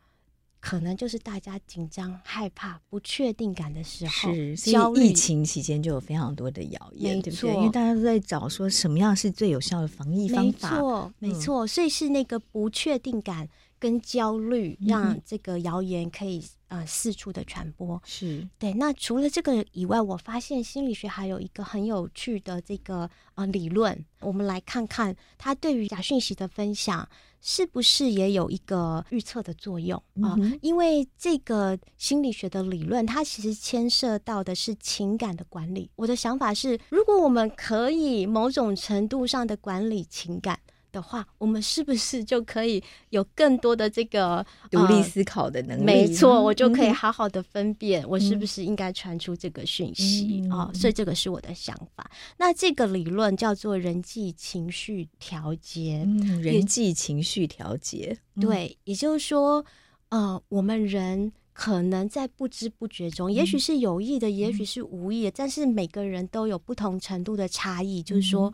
[0.60, 4.32] 可能就是大家紧张、害怕、不确定感的时候。
[4.32, 5.08] 是，所以。
[5.08, 7.54] 疫情期间就有非常多的谣言，对不对？
[7.54, 10.70] 因为大家都在找说什么样是最有效的防疫方法。
[10.70, 11.66] 没错，没错。
[11.66, 13.48] 所以是那个不确定感
[13.80, 16.40] 跟焦虑，让这个谣言可以。
[16.72, 18.72] 呃，四处的传播是对。
[18.72, 27.06] 那除了这个以外，我发现心理学还有一个很有趣的这个呃理论，我们来看看它对于假讯息的分享
[27.42, 30.34] 是不是也有一个预测的作用啊？
[30.62, 35.90] 因为这个心理学的理论，它其实牵涉到的是情感的管理。
[35.94, 40.58] 我的想法是，如果我们可以某种程度上的管理情感。
[40.92, 45.84] 的话，我们是不是就可以有更多的这个独立思考的能力？
[45.84, 50.70] 没错，我就可以好好的分辨我是不是应该传出这个讯息啊、嗯哦。
[50.74, 52.08] 所以这个是我的想法。
[52.36, 56.04] 那这个理论叫做人际情绪调节。
[56.04, 59.64] 嗯、人际情绪调节，对，也就是说，
[60.10, 68.52] 呃，我们人可能在不知不觉中，嗯、也许是有意的，也许是无意的，嗯、但是每个人都有不同程度的差异，就是说。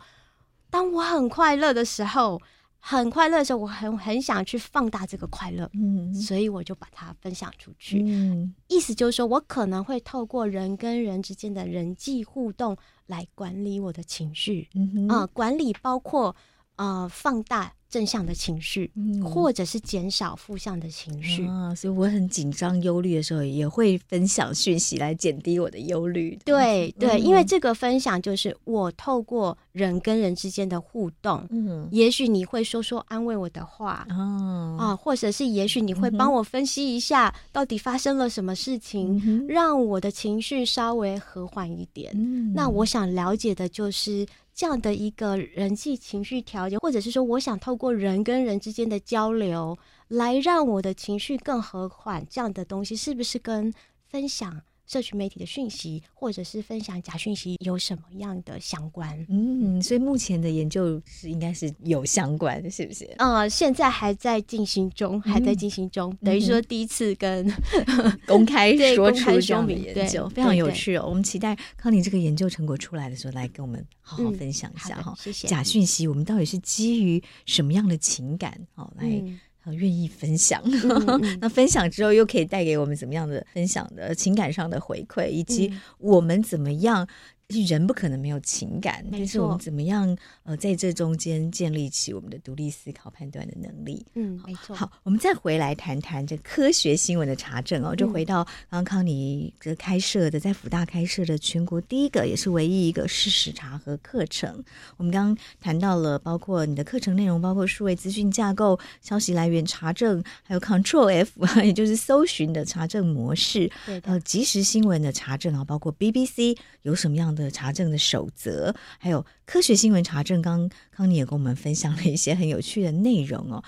[0.69, 2.39] 嗯当我很快乐的时候，
[2.79, 8.01] 很快乐的时候，我很很想去放大这个快乐，嗯，所以我就把它分享出去。
[8.03, 12.77] 嗯，意思就是说我可能会透过人跟人之间的人际互动
[13.07, 16.35] 来管理我的情绪，嗯管理包括
[16.75, 17.73] 呃放大。
[17.89, 26.37] 正向的情绪，嗯、或者是减少负向的情绪啊，所以我很紧张、忧虑的时候，也会分享讯息来减低我的忧虑。
[26.45, 42.11] 对对，嗯、因为这个分享就是我透过人跟人之间的互动，嗯，也许你会说说安慰我的话，哦、啊，或者是也许你会帮我分析一下到底发生了什么事情，嗯、让我的情绪稍微和缓一点。
[42.13, 44.25] 嗯、那我想了解的就是。
[44.59, 53.73] 这样的一个人际情绪调节，或者是说，我想透过人跟人之间的交流，来让我的情绪更和缓，这样的东西是不是跟
[54.09, 59.23] 分享社群媒体的讯息，或者是分享假讯息有什么样的相关？
[59.29, 63.07] 嗯，所以目前的研究是应该是有相关的，是不是？
[63.19, 67.47] 嗯，现在还在进行中，还在进行中，嗯、等于说第一次跟
[68.25, 71.05] 公开 说出这样的研究，非常有趣哦。
[71.07, 75.15] 我们期待康宁这个研究成果出来的时候，来跟我们好好分享一下哈、嗯。
[75.19, 75.47] 谢谢。
[75.47, 78.59] 假讯息，我们到底是基于什么样的情感？
[78.73, 79.23] 好，来。
[79.71, 87.07] 嗯愿意分享， 嗯、那分享之后又可以带给我们怎么样的分享的情感上的回馈，以及我们怎么样？
[87.49, 94.05] 人不可能没有情感，但是我们怎么样呃，在这中间建立起我们的独立思考、判断的能力？
[94.13, 94.75] 嗯，没错。
[94.75, 104.63] 好，我们再回来谈谈这科学新闻的查证哦，就回到刚刚康妮这开设的，在辅大开设的全国第一个也是唯一一个事实查核课程。
[104.97, 111.31] 我们刚刚谈到了，包括你的课程内容，包括数位资讯架构、消息来源查证，还有 Control F，
[111.65, 117.38] 也就是搜寻的查证模式，对的呃，即时新闻的查证啊，包括 BBC 有什么样的。
[117.43, 123.63] 的查证的守则，还有科学新闻查证，刚康妮也跟我们分享了一些很有趣的内容哦。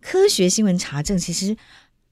[0.00, 1.56] 科学新闻查证其实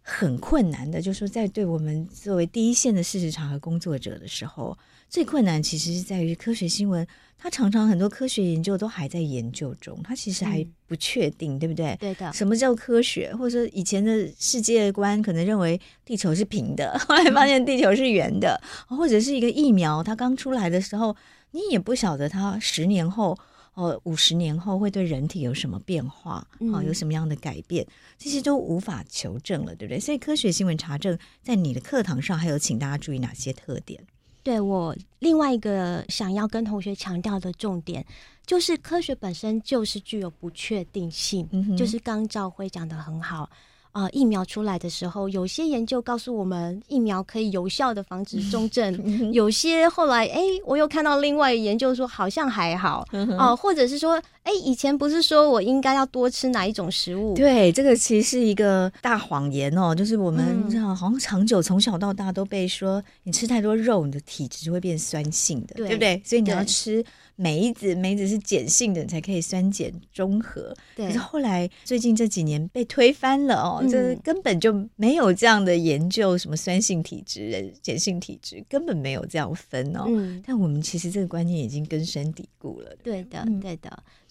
[0.02, 7.06] 很困难的，就是说在对我们作为第一线的事实查核工作者的时候，最困难其实是在于科学新闻，
[7.42, 11.96] 它常常很多科学研究都还在研究中，它其实还不确定，嗯、对不对？
[11.98, 12.30] 对的。
[12.34, 13.34] 什么叫科学？
[13.34, 21.16] 或者说以前的世界观可能认为地球是平的， 后来发现地球是圆的，嗯、或者是一个疫苗，它刚出来的时候，
[21.52, 23.36] 你也不晓得它十年后。
[23.74, 26.44] 哦，五十年后会对人体有什么变化？
[26.58, 27.86] 嗯、哦，有什么样的改变？
[28.18, 30.00] 这些都无法求证了，对不对？
[30.00, 34.02] 所以科学新闻查证在你的课堂上还有请大家注意哪些特点？
[34.42, 38.04] 对，我另外一个想要跟同学强调的重点，
[38.46, 43.48] 就是科学本身就是具有不确定性，嗯、就是刚赵辉讲的很好。
[43.92, 57.34] 啊、呃，疫苗出来的时候，有些研究告诉我们疫苗可以有效的防止重症，有些后来哎，我又看到另外研究说好像还好哦、呃，或者是说哎，以前不是说我应该要多吃哪一种食物？
[57.34, 66.20] 对，这个其实是一个大谎言哦，就是我们这样好像长久从小到大都被说，你吃太多肉，你的体质就会变酸性的，对，对不对？
[66.24, 67.04] 所以你要吃。
[67.36, 70.76] 梅子，梅子是碱性的，你才可以酸碱中和。
[70.94, 80.04] 对，可是后来最近这几年被推翻了哦，这、嗯、根本就没有这样的研究，什么酸性体质、碱性体质，根本没有这样分哦。
[80.08, 82.94] 嗯，但我们其实这个观念已经根深蒂固了。
[83.02, 83.90] 对的，对的。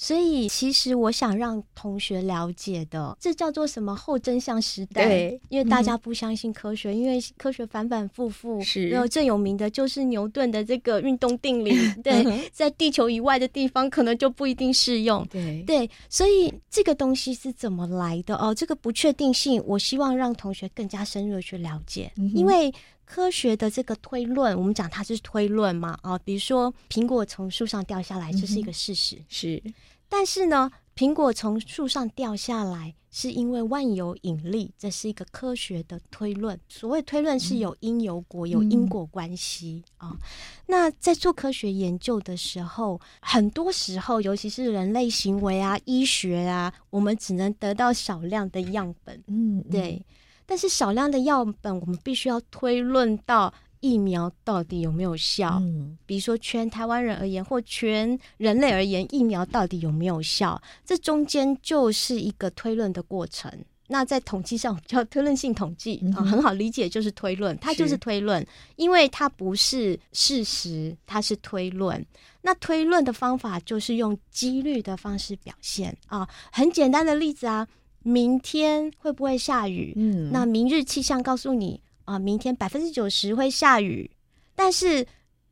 [0.10, 5.06] 所以其实我想让同学了解的，这叫做什么后真相时代？
[5.06, 8.62] 对，因为大家不相信科学，嗯、因为科学反反复复。
[8.62, 11.72] 是，然后最有名的就是牛顿的这个运动定理。
[12.02, 13.10] 对，在地球。
[13.10, 18.54] 以外的地方可能就不一定适用，对对，所以这个东西是怎么来的哦？
[18.54, 22.72] 这个不确定性，我希望让同学更加深入的去了解，嗯、因为
[23.04, 29.63] 科学的这个推论，我们讲它是推论嘛，哦，比如说苹果从树上掉下来，这是一个事实，嗯、是，
[30.10, 30.69] 但是呢。
[30.95, 36.60] 苹果从树上掉下来，是因为万有引力，这是一个科学的推论。
[36.67, 40.17] 所谓推论是有因有果，嗯、有因果关系啊、嗯哦。
[40.65, 49.24] 那在做科学研究的时候，很多时候，尤其是人类行为啊、医学啊，我们只能得到少量的样本。
[49.28, 50.06] 嗯，对。
[50.45, 53.54] 但是少量的样本，我们必须要推论到。
[53.79, 55.57] 疫苗到底有没有效？
[55.61, 60.61] 嗯，比如说全台湾人而言，或全人类而言，疫苗到底有没有效？
[60.85, 63.51] 这中间就是一个推论的过程。
[63.91, 72.05] 那在统计上叫推论性统计啊，很好理解，就是推论，它就是推论，因为它不是事实，它是推论。
[72.41, 77.67] 那推论的方法就是用几率的方式表现啊，很简单的例子啊，
[78.03, 79.93] 明天会不会下雨？
[79.95, 81.81] 嗯，那明日气象告诉你。
[82.10, 84.10] 啊，明天百分之九十会下雨，
[84.56, 85.06] 但是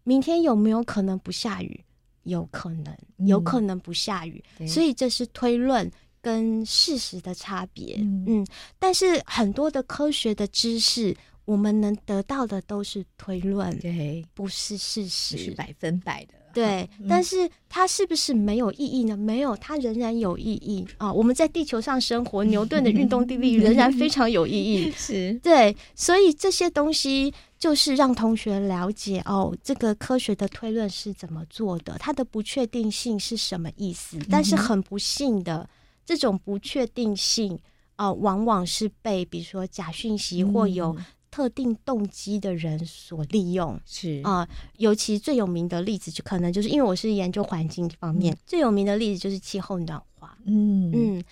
[0.04, 1.84] 明天有没有可能不下雨？
[2.24, 4.44] 有可能，有可能不下雨。
[4.60, 5.90] 嗯、所以这是推论
[6.20, 7.98] 跟事实的差别。
[8.00, 8.48] 嗯，嗯，
[8.80, 11.16] 但是很多的科学的知识，
[11.46, 16.34] 我们能得到的都是推论，对，不是事实，是百分百的。
[16.58, 19.16] 对，嗯、但是它是不是没有意义呢？
[19.16, 21.14] 没有，它仍然有意义啊！
[21.14, 24.92] 我们在地球上生活，牛顿的运动定律 仍然非常有意义。
[24.92, 34.18] 是对，所以这些东西就是让同学了解哦，这个科学的推论是怎么做的，它的不确定性是什么意思？
[34.30, 35.70] 但是很不幸的，
[36.06, 37.54] 这种不确定性
[37.96, 40.96] 啊、呃，往往是被比如说假讯息或有。
[41.38, 50.36] 特定动机的人所利用是啊、呃，尤其最有名的例子就可能就是因为我是研究环境方面，嗯、最有名的例子就是气候暖化。
[50.46, 51.24] 嗯嗯，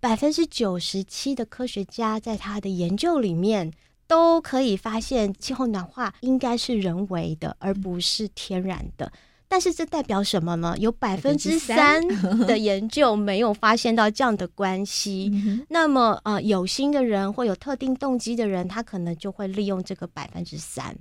[0.00, 3.72] 百分之九十七的科学家在他的研究里面
[4.08, 9.12] 都可以发现，气候暖化应该是人为的，而不是天然的。
[9.54, 10.74] 但是这代表什么呢？
[10.80, 12.02] 有百分之三
[12.44, 15.30] 的研究没有发现到这样的关系。
[15.68, 20.96] 那么，呃，有心的人或有特定动机的人，他可能就会利用这个百分之三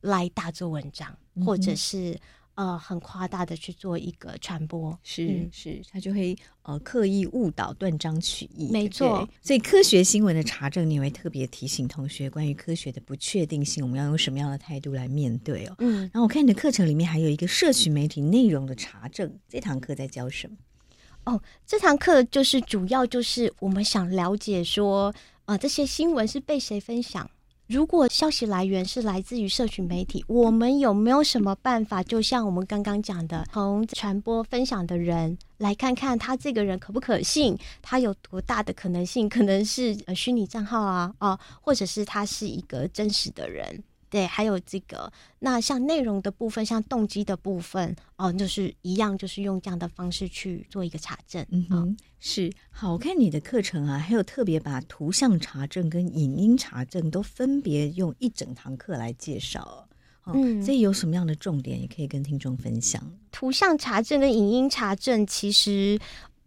[0.00, 2.18] 来大做文章，或者是。
[2.54, 9.26] 呃，很夸大的去做一个传播，是、嗯、是，他就会呃刻意误导、断章取义，没错。
[9.40, 15.74] 所以科学新闻的查证，你会特别提醒同学，关于科学的不确定性，我们要用什么样的态度来面对哦？
[15.78, 20.56] 嗯，然后我看你的课程里面还有一个社群媒体内容的查证，这堂课在教什么？
[21.24, 25.14] 哦，这堂课就是主要就是我们想了解说，
[25.46, 27.30] 呃，这些新闻是被谁分享？
[27.72, 32.02] 如果消息来源是来自于社群媒体，我们有没有什么办法？
[32.02, 43.82] 就像我们刚刚讲的，从传播分享的人来看看他这个人可不可信，他有多大的可能性，可能是呃虚拟账号啊，哦，或者是他是一个真实的人。
[44.12, 51.42] 对，还有这个，那像内容的部分，像动机的部分，哦，就是一样，就是用这样的方式去做一个查证。
[51.50, 59.88] 嗯哼，哦、是好，我看你的课程啊，还有特别把图像查证跟影音查证都分别用一整堂课来介绍。
[60.24, 63.02] 哦、嗯，所以有什么样的重点，也可以跟听众分享。
[63.30, 65.98] 图像查证跟影音查证，其实。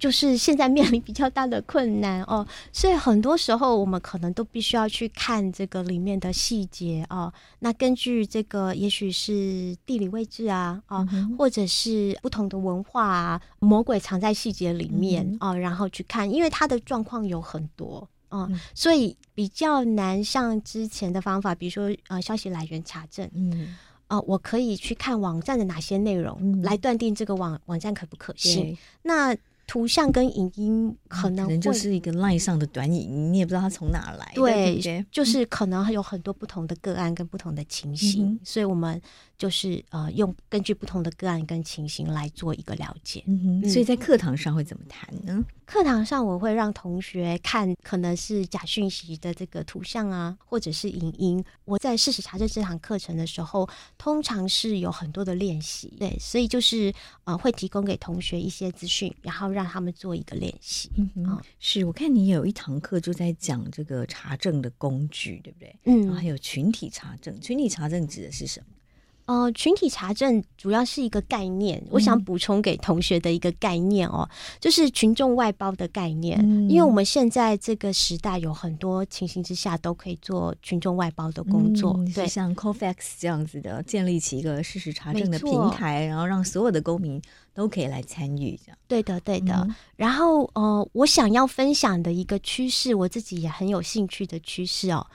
[0.05, 7.33] 就是现在面临比较大的困难哦，所以很多时候我们可能都必须要去看这个里面的细节哦。
[7.57, 11.03] 那根据这个，也许是地理位置啊，啊，
[11.39, 23.75] 或者是不同的文化啊，魔鬼藏在细节里面哦，然后去看，因为它的状况有很多哦，所以比较难像之前的方法，比如说呃消息来源查证，嗯，
[24.05, 28.77] 啊，我可以去看网站的哪些内容来断定这个网网站可不可信。
[29.01, 29.35] 那
[29.67, 34.31] 图像跟影音可能，就是一个 line 上的短影，你也不知道它从哪来。
[34.35, 39.01] 对，对对就是可能有很多不同的个案跟不同的情形，嗯、所以我们
[39.37, 43.23] 就是呃用根据不同的个案跟情形来做一个了解。
[43.63, 45.43] 所以在课堂上会怎么谈呢？
[45.65, 51.43] 课堂上我会让同学看可能是假讯息的这个图像啊，或者是影音。
[51.65, 56.93] 我在事实查证这堂课程的时候，通常是有很多的练习，对，所以就是
[57.23, 60.91] 呃会提供给同学一些资讯，然后让他们做一个练习。
[60.97, 65.75] 嗯哼，嗯是我看你有一堂课就在讲这个查证的工具，对不对？
[65.85, 68.67] 嗯，然后还有群体查证，群体查证指的是什么？
[69.25, 76.39] 呃，群体查证主要是一个概念，我想补充给同学的一个概念哦，嗯、就是群众外包的概念。
[76.43, 87.19] 嗯、因为我们现在这个时代有很多情形之下都可以做群众外包的工作，嗯、对，像 Cofacts 这样子的，建立起一个事实查证的平台，然后让所有的公民
[87.53, 88.77] 都可以来参与，这样。
[88.87, 89.53] 对的，对的。
[89.55, 95.07] 嗯、然后呃，我想要分享的一个趋势，我自己也很有兴趣的趋势哦。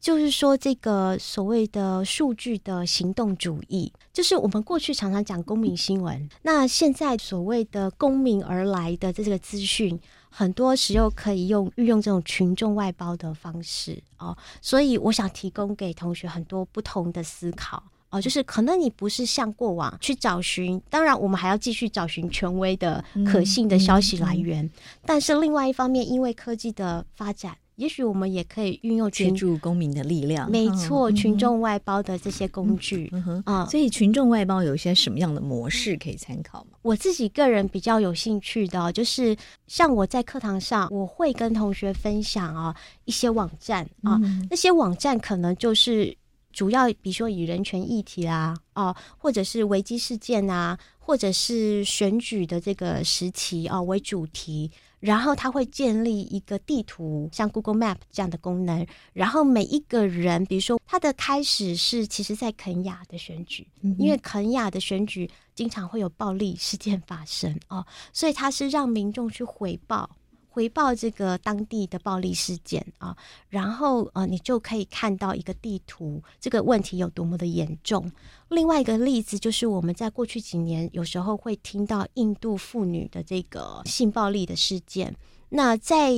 [0.00, 14.34] 就是说，这个所谓的数据的行动主义，就是我们过去常常讲公民新闻，那现在所谓的公民而来的这个资讯，很多时候可以用运用这种群众外包的方式哦。
[14.62, 27.54] 所以，我想提供给同学很多不同的思考哦，就是可能你不是像过往去找寻，当然我们还要继续找寻权威的可信的消息来源，嗯嗯嗯、但是另外一方面，因为科技的发展。
[27.80, 33.10] 也许我们也可以运用借助公民的力量，没错，嗯、群众外包的这些工具
[33.46, 36.76] 啊，所以群众外包有一些什么样的模式可以参考吗？
[36.82, 39.34] 我自己个人比较有兴趣的，就是
[39.66, 42.76] 像我在课堂上，我会跟同学分享啊
[43.06, 46.14] 一些网站啊，嗯、那些网站可能就是
[46.52, 54.70] 主要，比如说以人权议题啦，啊，或者是危机事件啊，或者是选举的这个时期啊为主题。
[55.00, 58.86] 然后他会建立一个地图，像 Google Map 这样的功能。
[59.12, 70.08] 然后每一个人，比如说他的开始是其实在肯雅的选举，嗯、因为肯雅的选举经常会有暴力事件发生哦，所以他是让民众去回报。
[70.52, 73.16] 回报这个当地的暴力事件啊，
[73.48, 78.10] 然后呃，你就可以看到一个地图，这个问题有多么的严重。
[78.48, 85.14] 另外一个例子就是我们在过去几年有时候会听到印度妇女的这个性暴力的事件。
[85.50, 86.12] 那在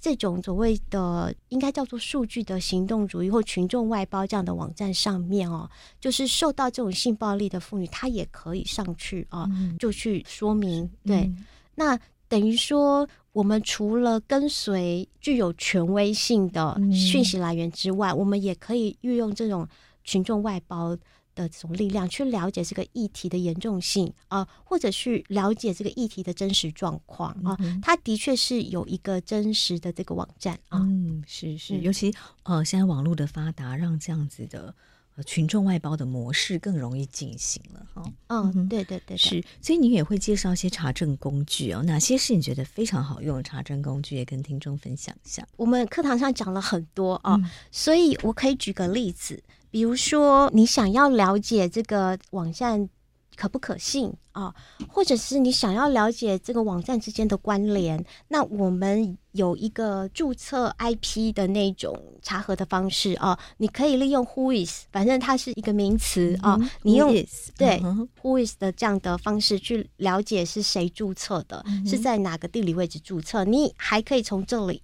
[0.00, 5.68] 这种所谓的应该叫做数据的行动主义或群众外包这样的网站上面哦，
[6.00, 9.46] 就是受到这种性暴力的妇女，她也可以上去啊，
[9.78, 10.90] 就去说明。
[11.04, 11.30] 对，
[11.74, 11.98] 那
[12.30, 13.06] 等于说。
[13.34, 19.68] 我们除了跟随具有权威性的讯息来源之外，嗯、我们也可以运用这种
[20.04, 20.96] 群众外包
[21.34, 27.56] 的这种力量，去了解这个议题的严重性啊、呃，或者去了解这个议题的真实状况啊。
[27.58, 30.78] 嗯、它的确是有一个真实的这个网站啊。
[30.78, 32.14] 嗯，是是，尤其
[32.44, 34.74] 呃，现在网络的发达，让这样子的。
[35.22, 38.02] 群众外包的模式更容易进行了哈。
[38.28, 39.44] 嗯，嗯，对对对，是。
[39.60, 45.46] 所以你也会介绍一些查证工具哦，哪些是你觉得非常好用的查证工具，也跟听众分享一下。
[45.56, 52.88] 我们课堂上讲了很多啊，嗯、所以我可以举个例子，比如说你想要了解这个网站。
[53.36, 54.54] 可不可信啊？
[54.88, 58.04] 或者是你想要了解这个网站之间的关联？
[58.28, 68.08] 那我们有一个注册 IP 的那种查核的方式啊，你可以利用 Whois，反正它是一个名词啊，嗯、你用 is, 对、uh huh.
[68.22, 74.82] Whois 的这样的方式去了解是谁注册的，嗯、是在哪个地理位置注册，你还可以从这里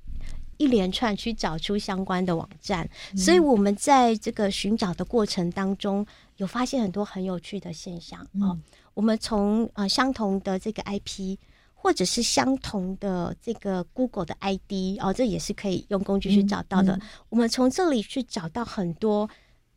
[0.56, 2.88] 一连串去找出相关的网站。
[3.12, 6.06] 嗯、所以我们在这个寻找的过程当中。
[6.40, 8.58] 有发现很多很有趣的现象、嗯、哦。
[8.94, 11.36] 我们从呃相同的这个 IP，
[11.74, 16.94] 或者是相同的这个 Google 的 ID 哦，这也是可以用工具去找到的。
[16.96, 19.28] 嗯嗯、我们从这里去找到很多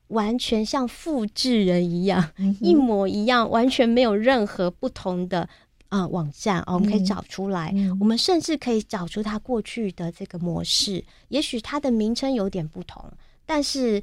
[0.07, 5.41] 完全像复制人一样，嗯、一模一样，完全没有任何不同的
[5.89, 7.73] 啊、呃、网站哦，我们可以找出来。
[7.75, 13.11] 嗯、我们甚至可以找出它过去的这个模式，也许它的名称有点不同，
[13.45, 14.01] 但是。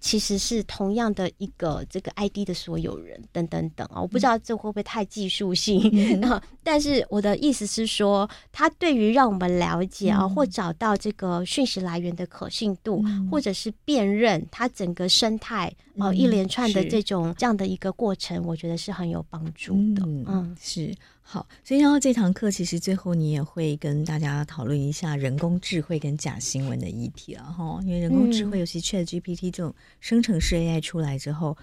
[0.00, 5.78] 其实是同样的一个这个 ID 的所有人等等等啊，我不知道这会不会太技术性，
[6.22, 20.02] 嗯、 但是我的意思是说，它对于让我们了解啊，嗯、或找到这个讯息来源的可信度，嗯、或者是辨认它整个生态哦、嗯、一连串的这种这样的一个过程，我觉得是很有帮助的。
[20.06, 20.56] 嗯，嗯。
[20.60, 20.94] 是。
[21.32, 31.56] 好，所以然后这堂课其实最后你也会跟大家讨论一下人工智慧跟假新闻的议题了哈，因为人工智慧，尤其 ChatGPT 这种生成式 AI 出来之后，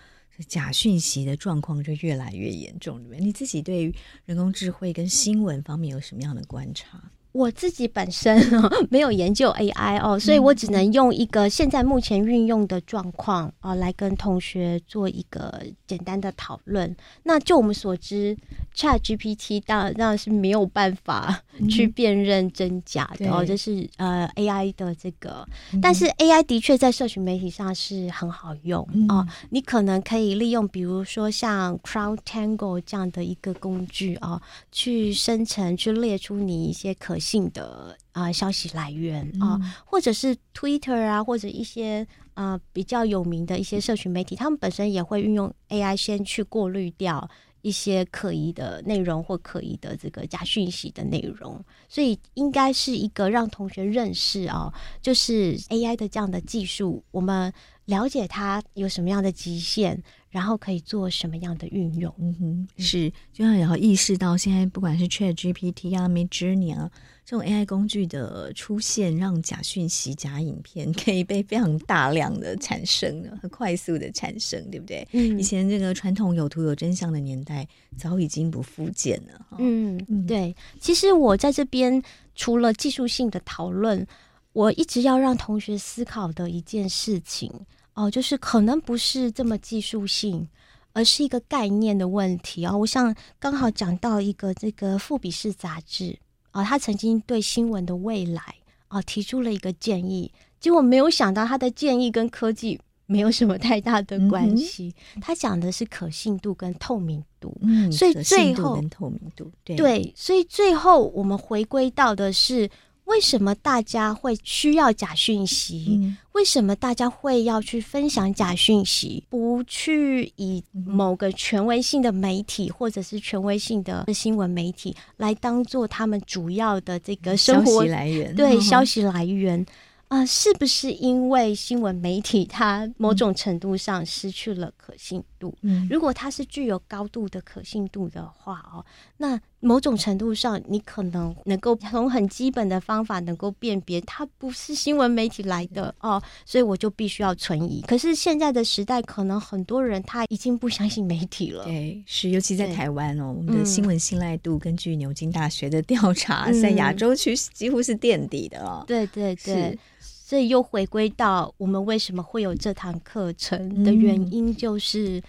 [0.48, 3.20] 假讯息的状况就越来越严重，对不对？
[3.20, 3.94] 你自己对于
[4.24, 7.12] 人工智慧跟新闻方面有什么样的观察？
[7.34, 8.42] 我自己本身
[8.90, 16.96] 没有研究 AI 哦，所以我只能用一个现在目前运用的状况哦来跟同学做一个简单的讨论。
[17.22, 18.36] 那就我们所知
[18.78, 25.48] ，ChatGPT 当然当然是没有办法去辨认真假的哦，这是呃 AI 的这个。
[25.82, 34.40] 但是 AI 的确在社群媒体上是很好用哦，你可能可以利用比如说像 CrowdTangle 这样的一个工具哦，
[34.72, 42.06] 去生成去列出你一些可信的啊、呃、消息来源啊，嗯、或者是 Twitter 啊，或者一些
[42.36, 47.28] 啊、呃、比较有名的一些社群媒体，他们本身也会运用 AI 先去过滤掉
[47.62, 57.52] 一些可疑的内容或可疑的这个假讯息的内容，所以应该是一个让同学认识哦，就是 AI 的这样的技术，我们
[57.86, 60.04] 了解它有什么样的极限。
[60.30, 62.14] 然后可以做什么样的运用？
[62.20, 66.92] 嗯哼，是，就像也要意识到，现在不管是 Chat GPT 啊、Midjourney 啊
[67.30, 75.06] 这种 AI 工具的出现，让假讯息、假影片可以被非常大量的产生，很快速的产生，对不对？
[75.12, 77.68] 嗯，以前这个传统有图有真相的年代
[77.98, 79.46] 早已经不复见了。
[79.60, 80.56] 嗯嗯，对。
[80.80, 82.02] 其实我在这边
[82.34, 84.08] 除了技术性的讨论，
[84.54, 87.52] 我一直要让同学思考的一件事情。
[87.96, 90.48] 哦，就是可能不是这么技术性，
[90.94, 92.78] 而是一个概念的问题啊、哦！
[92.78, 96.18] 我想刚好讲到一个这个《富比士》杂志
[96.58, 98.42] 啊，他曾经对新闻的未来
[98.88, 104.94] 啊提出了一个建议，结果没有想到他的建议跟科技没有什么太大的关系。
[105.16, 112.70] 嗯、他讲的是可信度跟透明度，嗯，所以最后透明度对，对，所以最后我们回归到的是。
[113.08, 115.98] 为什么大家会需要假讯息？
[116.02, 119.24] 嗯、为什么大家会要去分享假讯息？
[119.30, 128.36] 不去以某个权威性的媒体或者是权威性的新闻媒体来当做他们主要的这个生活消息来源？
[128.36, 129.66] 对，消息来源。
[130.10, 135.54] 啊、呃，是不是因为新闻媒体它某种程度上失去了可信度？
[135.64, 138.86] 嗯，如果它是具有高度的可信度的话哦，
[139.18, 147.82] 那某种程度上你可能能够从很基本的方法能够辨别它不是新闻媒体来的哦，所以我就必须要存疑。
[147.88, 151.64] 可是现在的时代，可能很多人他已经不相信媒体了。
[151.64, 158.84] 对，是，尤其在台湾哦，我们的新闻信赖度根据牛津大学的调查，嗯、在亚洲区几乎是垫底的哦。
[158.88, 159.78] 对对对。
[160.00, 165.20] 所以又回归到我们为什么会有这堂课程的原因，就是，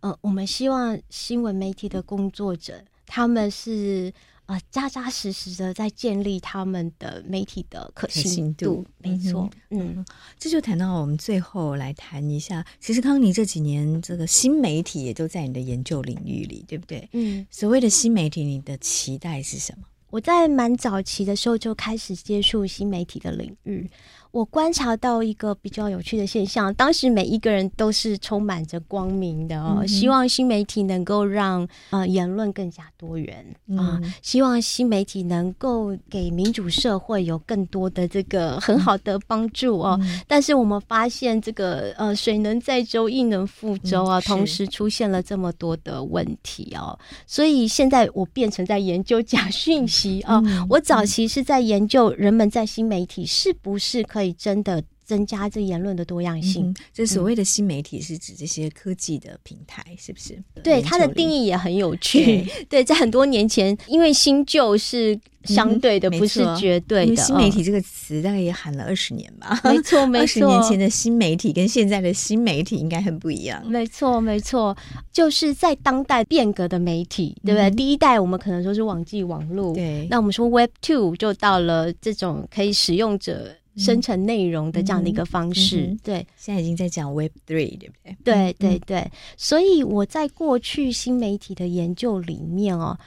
[0.00, 4.12] 嗯、呃，我们希望新闻媒体的工作者，他们是
[4.46, 8.86] 呃扎扎实实的在建立他们的媒体的可信度。
[8.98, 10.06] 没错，嗯，嗯，
[10.38, 17.08] 这就谈到我们最后来谈一下，其实康妮这几年这个新媒体也都在你的研究领域里，对不对？
[17.12, 19.84] 嗯，所谓的新媒体，你的期待是什么？
[20.10, 23.90] 我在蛮早期的时候就开始接触新媒体的领域。
[24.30, 33.44] 我观察到一个比较有趣的现象，当时每一个人都是充满着光明的哦，嗯、希望新媒体能够让呃言论更加多元
[33.76, 39.98] 啊，嗯、希望新媒体能够给民主社会有更多的这个 很好的帮助哦。
[40.02, 50.40] 嗯、但是我们发现这个呃水能载舟，亦能覆舟啊，嗯、同时出现了这么多的问题哦，所以现在我变成在研究 假讯息啊。
[50.44, 54.17] 嗯、我早期是在研究人们在新媒体是不是可以。
[54.18, 56.74] 可以真的增加这言论的多样性。
[56.92, 60.42] 这、嗯、所谓的新媒体是指这些科技的平台，嗯、是不是？
[60.62, 62.24] 对，它的定义也很有趣。
[62.24, 67.16] 对， 对，在很多年前，因为新旧是相对的，嗯、不是绝对的。
[67.16, 69.58] 新媒体这个词大概也喊了二十年吧？
[69.64, 70.22] 没错，没错。
[70.22, 73.66] 二十年前的新媒体跟现在的新媒体应该很不一样。
[73.66, 74.76] 没错，没错，
[75.10, 77.70] 就是在当代变革的媒体，对不对？
[77.70, 80.06] 嗯、第一代我们可能说是网际网络，对。
[80.10, 83.54] 那我们说 Web Two 就到了这种可以使用者。
[83.78, 85.86] 生成内容的这样的一个方式。
[85.86, 88.16] 嗯嗯、对，现在已经在讲 Web Three，对不对？
[88.24, 92.98] 对对对，所以我在过去新媒体的研究里面哦。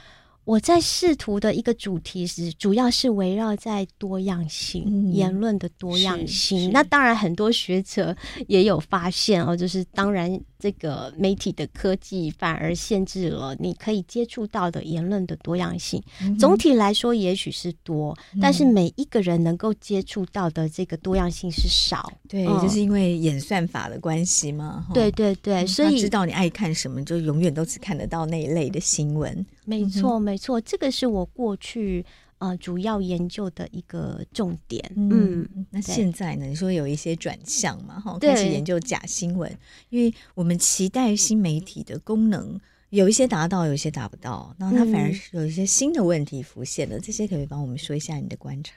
[0.52, 6.70] 我在试图的一个主题是，主要是围绕在多样性、嗯、言论的多样性。
[6.70, 8.14] 那当然，很多学者
[8.48, 10.38] 也有发现哦，就是当然。
[10.62, 16.00] 这个媒体的科技反而限制了你可以接触到的言论的多样性。
[16.20, 22.12] 嗯、总体来说，也许是多，嗯，但是每一个人能够接触到的这个多样性是少。
[22.28, 24.86] 对，嗯、就是因为演算法的关系嘛。
[24.94, 29.44] 对对对，所以知道你爱看什么，就永远都只看得到那一类的新闻。
[29.64, 32.04] 没错，没错，这个是我过去。
[32.38, 34.84] 呃，主要研究的一个重点。
[34.96, 36.46] 嗯，嗯，那现在呢？
[36.46, 38.00] 你说有一些转向嘛？
[38.00, 39.56] 哈，开始研究假新闻，
[39.90, 42.60] 因为我们期待新媒体的功能
[42.90, 46.98] 有一些达到，有一些达不到，然后它反而是有一些新的问题浮现了。
[46.98, 48.74] 嗯、这些可以帮我们说一下你的观察？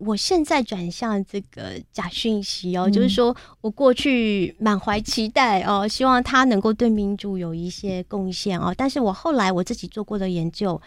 [0.00, 10.80] 我现在转向这个假讯息哦，嗯、就是说我过去满怀期待哦，希望他能够对民主有一些贡献哦，但是我后来我自己做过的研究。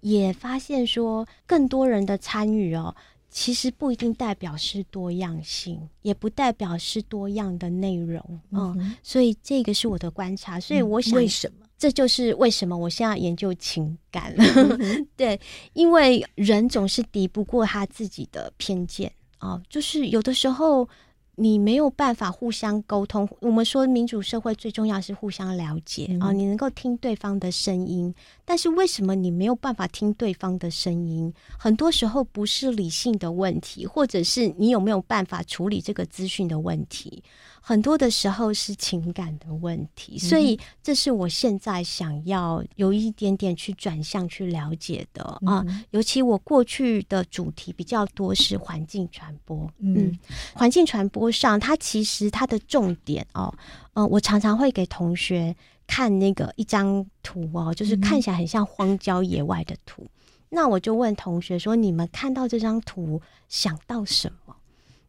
[0.00, 2.94] 也发现说，更多人的参与哦，
[3.30, 10.60] 其实不一定代表是多样性，也不代表是多样的内容，嗯，嗯，所以这个是我的观察。
[10.60, 11.63] 所以我想，为什么？
[11.76, 14.44] 这就是为什么我现在研究情感了。
[14.56, 15.40] 嗯、 对，
[15.72, 20.88] 因为人总是敌不过他自己的偏见啊，就是有的时候。
[21.36, 23.28] 你没有办法互相沟通。
[23.40, 28.14] 我们说民主社会最重要是互相了解啊、嗯哦，你能够听对方的声音。
[28.44, 31.34] 但是为什么你没有办法听对方的声音？
[31.58, 37.20] 很多时候不是理性的问题，或者是你有没有办法处理这个资讯的问题。
[37.66, 45.64] 很多的时候是情感的问题，所以这是我现在想要有一点点去转向去了解的啊。
[45.90, 50.12] 尤其我过去的主题比较多是环境传播，嗯，
[50.52, 53.50] 环境传播上，它其实它的重点哦，
[53.94, 55.56] 嗯，我常常会给同学
[55.86, 60.06] 看那个一张图哦，就是看起来很像荒郊野外的图。
[60.50, 64.36] 那我就问同学说：“你们看到这张图想到什么？”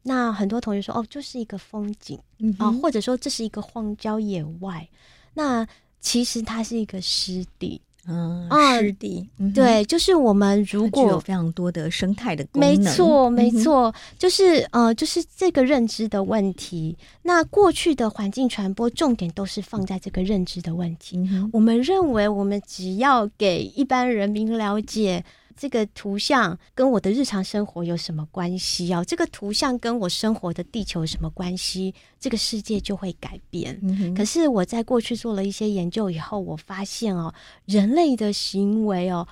[0.07, 2.19] 那很多同学说，哦，就是一个风景
[2.59, 4.87] 啊、或者说这是一个荒郊野外。
[5.33, 5.67] 那
[5.99, 8.47] 其实它是一个湿地，嗯，
[8.79, 16.95] 湿地，嗯、对，就是我们如果有非常多的生态的功能，没错，没错，嗯、就是呃，就是这个认知的问题。
[17.23, 21.17] 那过去的环境传播重点都是放在这个认知的问题。
[21.17, 25.25] 嗯、我们认为，我们只要给一般人民了解。
[25.57, 29.03] 这个图像跟我的日常生活有什么关系哦？
[29.05, 31.93] 这个图像跟我生活的地球有什么关系？
[32.19, 33.79] 这个世界就会改变。
[33.81, 34.13] 嗯。
[34.13, 37.33] 可是我在过去做了一些研究以后，我发现哦，
[37.65, 39.27] 人类的行为哦，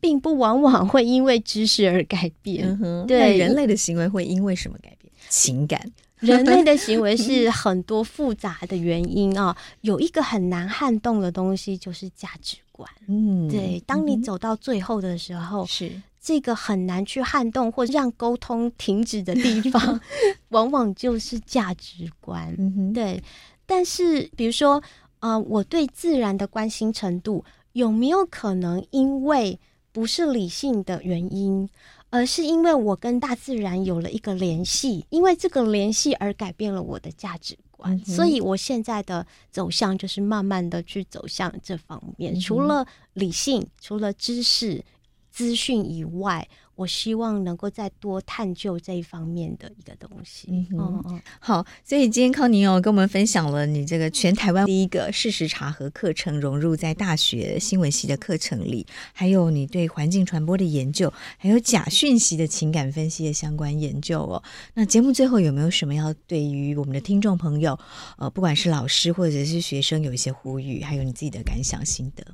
[0.00, 2.78] 并不往往会因为知识而改变。
[2.82, 3.06] 嗯。
[3.06, 5.12] 对，人类的行为会因为什么改变？
[5.28, 5.80] 情感。
[6.18, 12.88] 人类的行为是很多复杂的原因啊，有一个很难撼动的东西，就是价值观。
[13.08, 20.00] 嗯，对，当你走到最后的时候，是这个很难去撼动或让沟通停止的地方，
[20.50, 22.54] 往往就是价值观。
[22.56, 23.20] 嗯，对。
[23.66, 24.80] 但是，比如说，
[25.18, 29.58] 呃，我对自然的关心程度有没有可能因为
[29.90, 31.68] 不是理性的原因？
[32.10, 44.84] 而是因为我跟大自然有了一个联系，因为这个联系而改变了我的价值观，嗯，所以我现在的走向就是慢慢的去走向这方面，嗯，除了理性，除了知识、
[45.30, 46.48] 资讯以外。
[46.78, 50.46] 我希望能够再多探究这一方面的一个东西。
[50.52, 64.40] 嗯嗯嗯，好，所以今天康宁哦跟我们分享了你这个全台湾第一个事实查核课程融入在大学新闻系的课程里，还有你对环境传播的研究，还有假讯息的情感分析的相关研究哦。
[64.74, 67.76] 那节目最后有没有什么要对于我们的听众朋友，
[68.18, 72.24] 呃，不管是老师或者是学生，有一些呼吁，还有你自己的感想心得？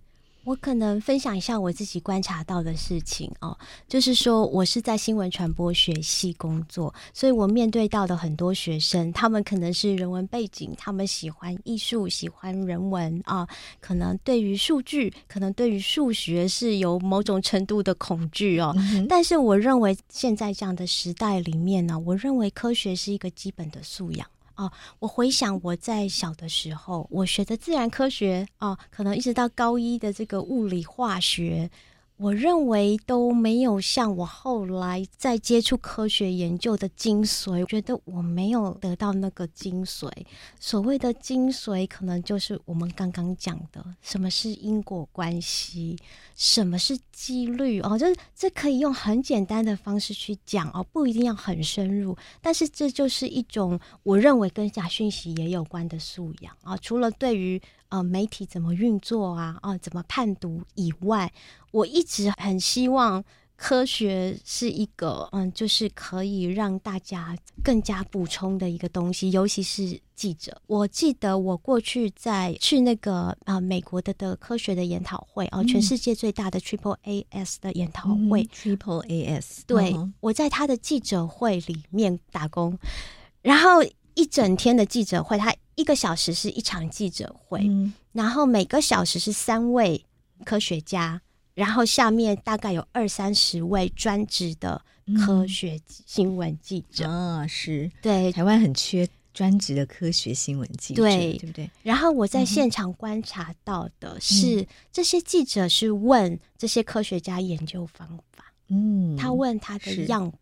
[0.45, 3.57] 我可能分享一下我自己观察到的事情哦，
[3.89, 13.49] 就是说我是在新闻传播学系工作，所以我面对到的很多学生，他们可能是人文背景，他们喜欢艺术，喜欢人文啊，
[13.81, 18.75] 可能对于数据，可能对于数学是有某种程度的恐惧哦。
[18.77, 19.07] 嗯。
[19.09, 24.29] 但是我认为现在这样的时代里面呢，我认为科学是一个基本的素养。
[24.57, 31.71] 哦，我回想我在小的时候，我学的自然科学哦，可能一直到高一的这个物理化学，
[32.17, 40.09] 我认为都没有像我后来在接触科学研究的精髓，我觉得我没有得到那个精髓。
[40.61, 45.99] 所谓的精髓，可能就是我们刚刚讲的，什么是因果关系，
[46.37, 52.17] 什么是几率哦，就是这可以用很简单的方式去讲哦，不一定要很深入。
[52.41, 57.61] 但是这就是一种我认为跟假讯息也有关的素养啊，除了对于。
[57.95, 59.57] 呃，媒体怎么运作啊？
[59.63, 61.33] 啊，怎么判读以外，
[61.71, 63.23] 我一直很希望
[63.55, 70.61] 科学是一个，嗯，就是可以让大家更加补充的一个东西，尤其是记者。
[70.67, 82.77] 我记得我过去在去那个啊、呃、美国的的科学的研讨会啊、呃，全世界最大的 Triple A S 的研讨会、嗯、Triple A S，对、嗯，我在他的记者会里面打工，
[83.41, 83.85] 然后。
[84.15, 90.05] 一整天的记者会，他一个小时是一场记者会，嗯，然后每个小时是三位
[90.45, 91.21] 科学家，
[91.55, 94.81] 然后下面大概有二三十位专职的
[95.25, 97.07] 科学新闻记者。
[97.07, 97.43] 啊、嗯。
[97.43, 97.91] 哦，是。
[98.01, 101.69] 对，台湾很缺专职的科学新闻记者，对，对不对？
[101.83, 110.39] 然后我在现场观察到的是，嗯、这些记者是问这些科学家研究方法，嗯，他问他的样本。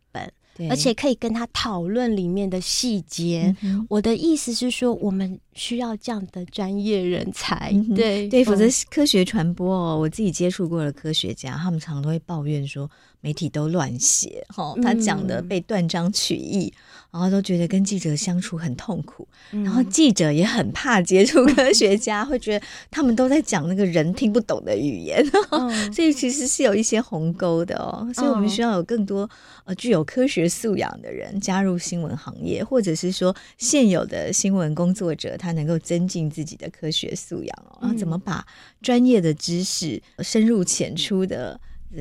[0.69, 3.55] 而且可以跟他讨论里面的细节。
[3.63, 3.87] 嗯。
[3.89, 7.71] 我的意思是说，我们需要这样的专业人才。
[7.75, 12.91] 嗯、对对，否则科学传播哦，我自己接触过的科学家，他们常常都会抱怨说。
[13.23, 16.75] 媒体都乱写，哈，他讲的被断章取义，
[17.13, 28.07] 嗯，然后都觉得跟记者相处很痛苦，嗯，然后记者也很怕接触科学家，嗯，会觉得他们都在讲那个人听不懂的语言， 嗯，所以其实是有一些鸿沟的哦。
[28.13, 29.31] 所以我们需要有更多
[29.65, 38.45] 呃具有科学素养的人加入新闻行业，或者是说现有的新闻工作者，他能够增进自己的科学素养哦，然后怎么把
[38.83, 41.61] 专业的知识深入浅出的。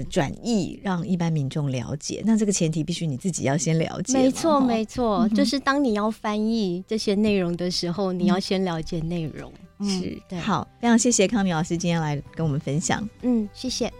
[0.09, 4.13] 转译让一般民众了解，那这个前提必须你自己要先了解。
[4.13, 9.51] 没错，没错，就是当你要翻译这些内容的时候，嗯、你要先了解内容。
[9.81, 10.39] 是，对。
[10.39, 13.07] 好，非常谢谢康明老师今天来跟我们分享。
[13.23, 13.91] 嗯，谢谢。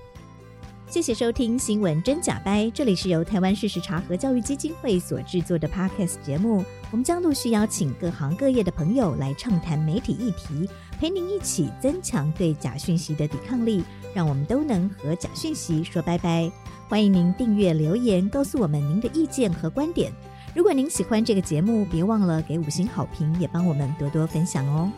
[0.87, 6.65] 谢谢收听《新闻真假掰》，这里是由台湾事实查核教育基金会所制作的 Podcast 节目。
[6.91, 10.69] 我们将陆续邀请各行各业的朋友来畅谈媒体议题，
[10.99, 16.51] 陪您一起增强对假讯息的抵抗力，让我们都能和假讯息说拜拜。
[16.88, 20.12] 欢迎您订阅留言，告诉我们您的意见和观点。
[20.53, 24.91] 如果您喜欢这个节目，别忘了给五星好评，也帮我们多多分享哦。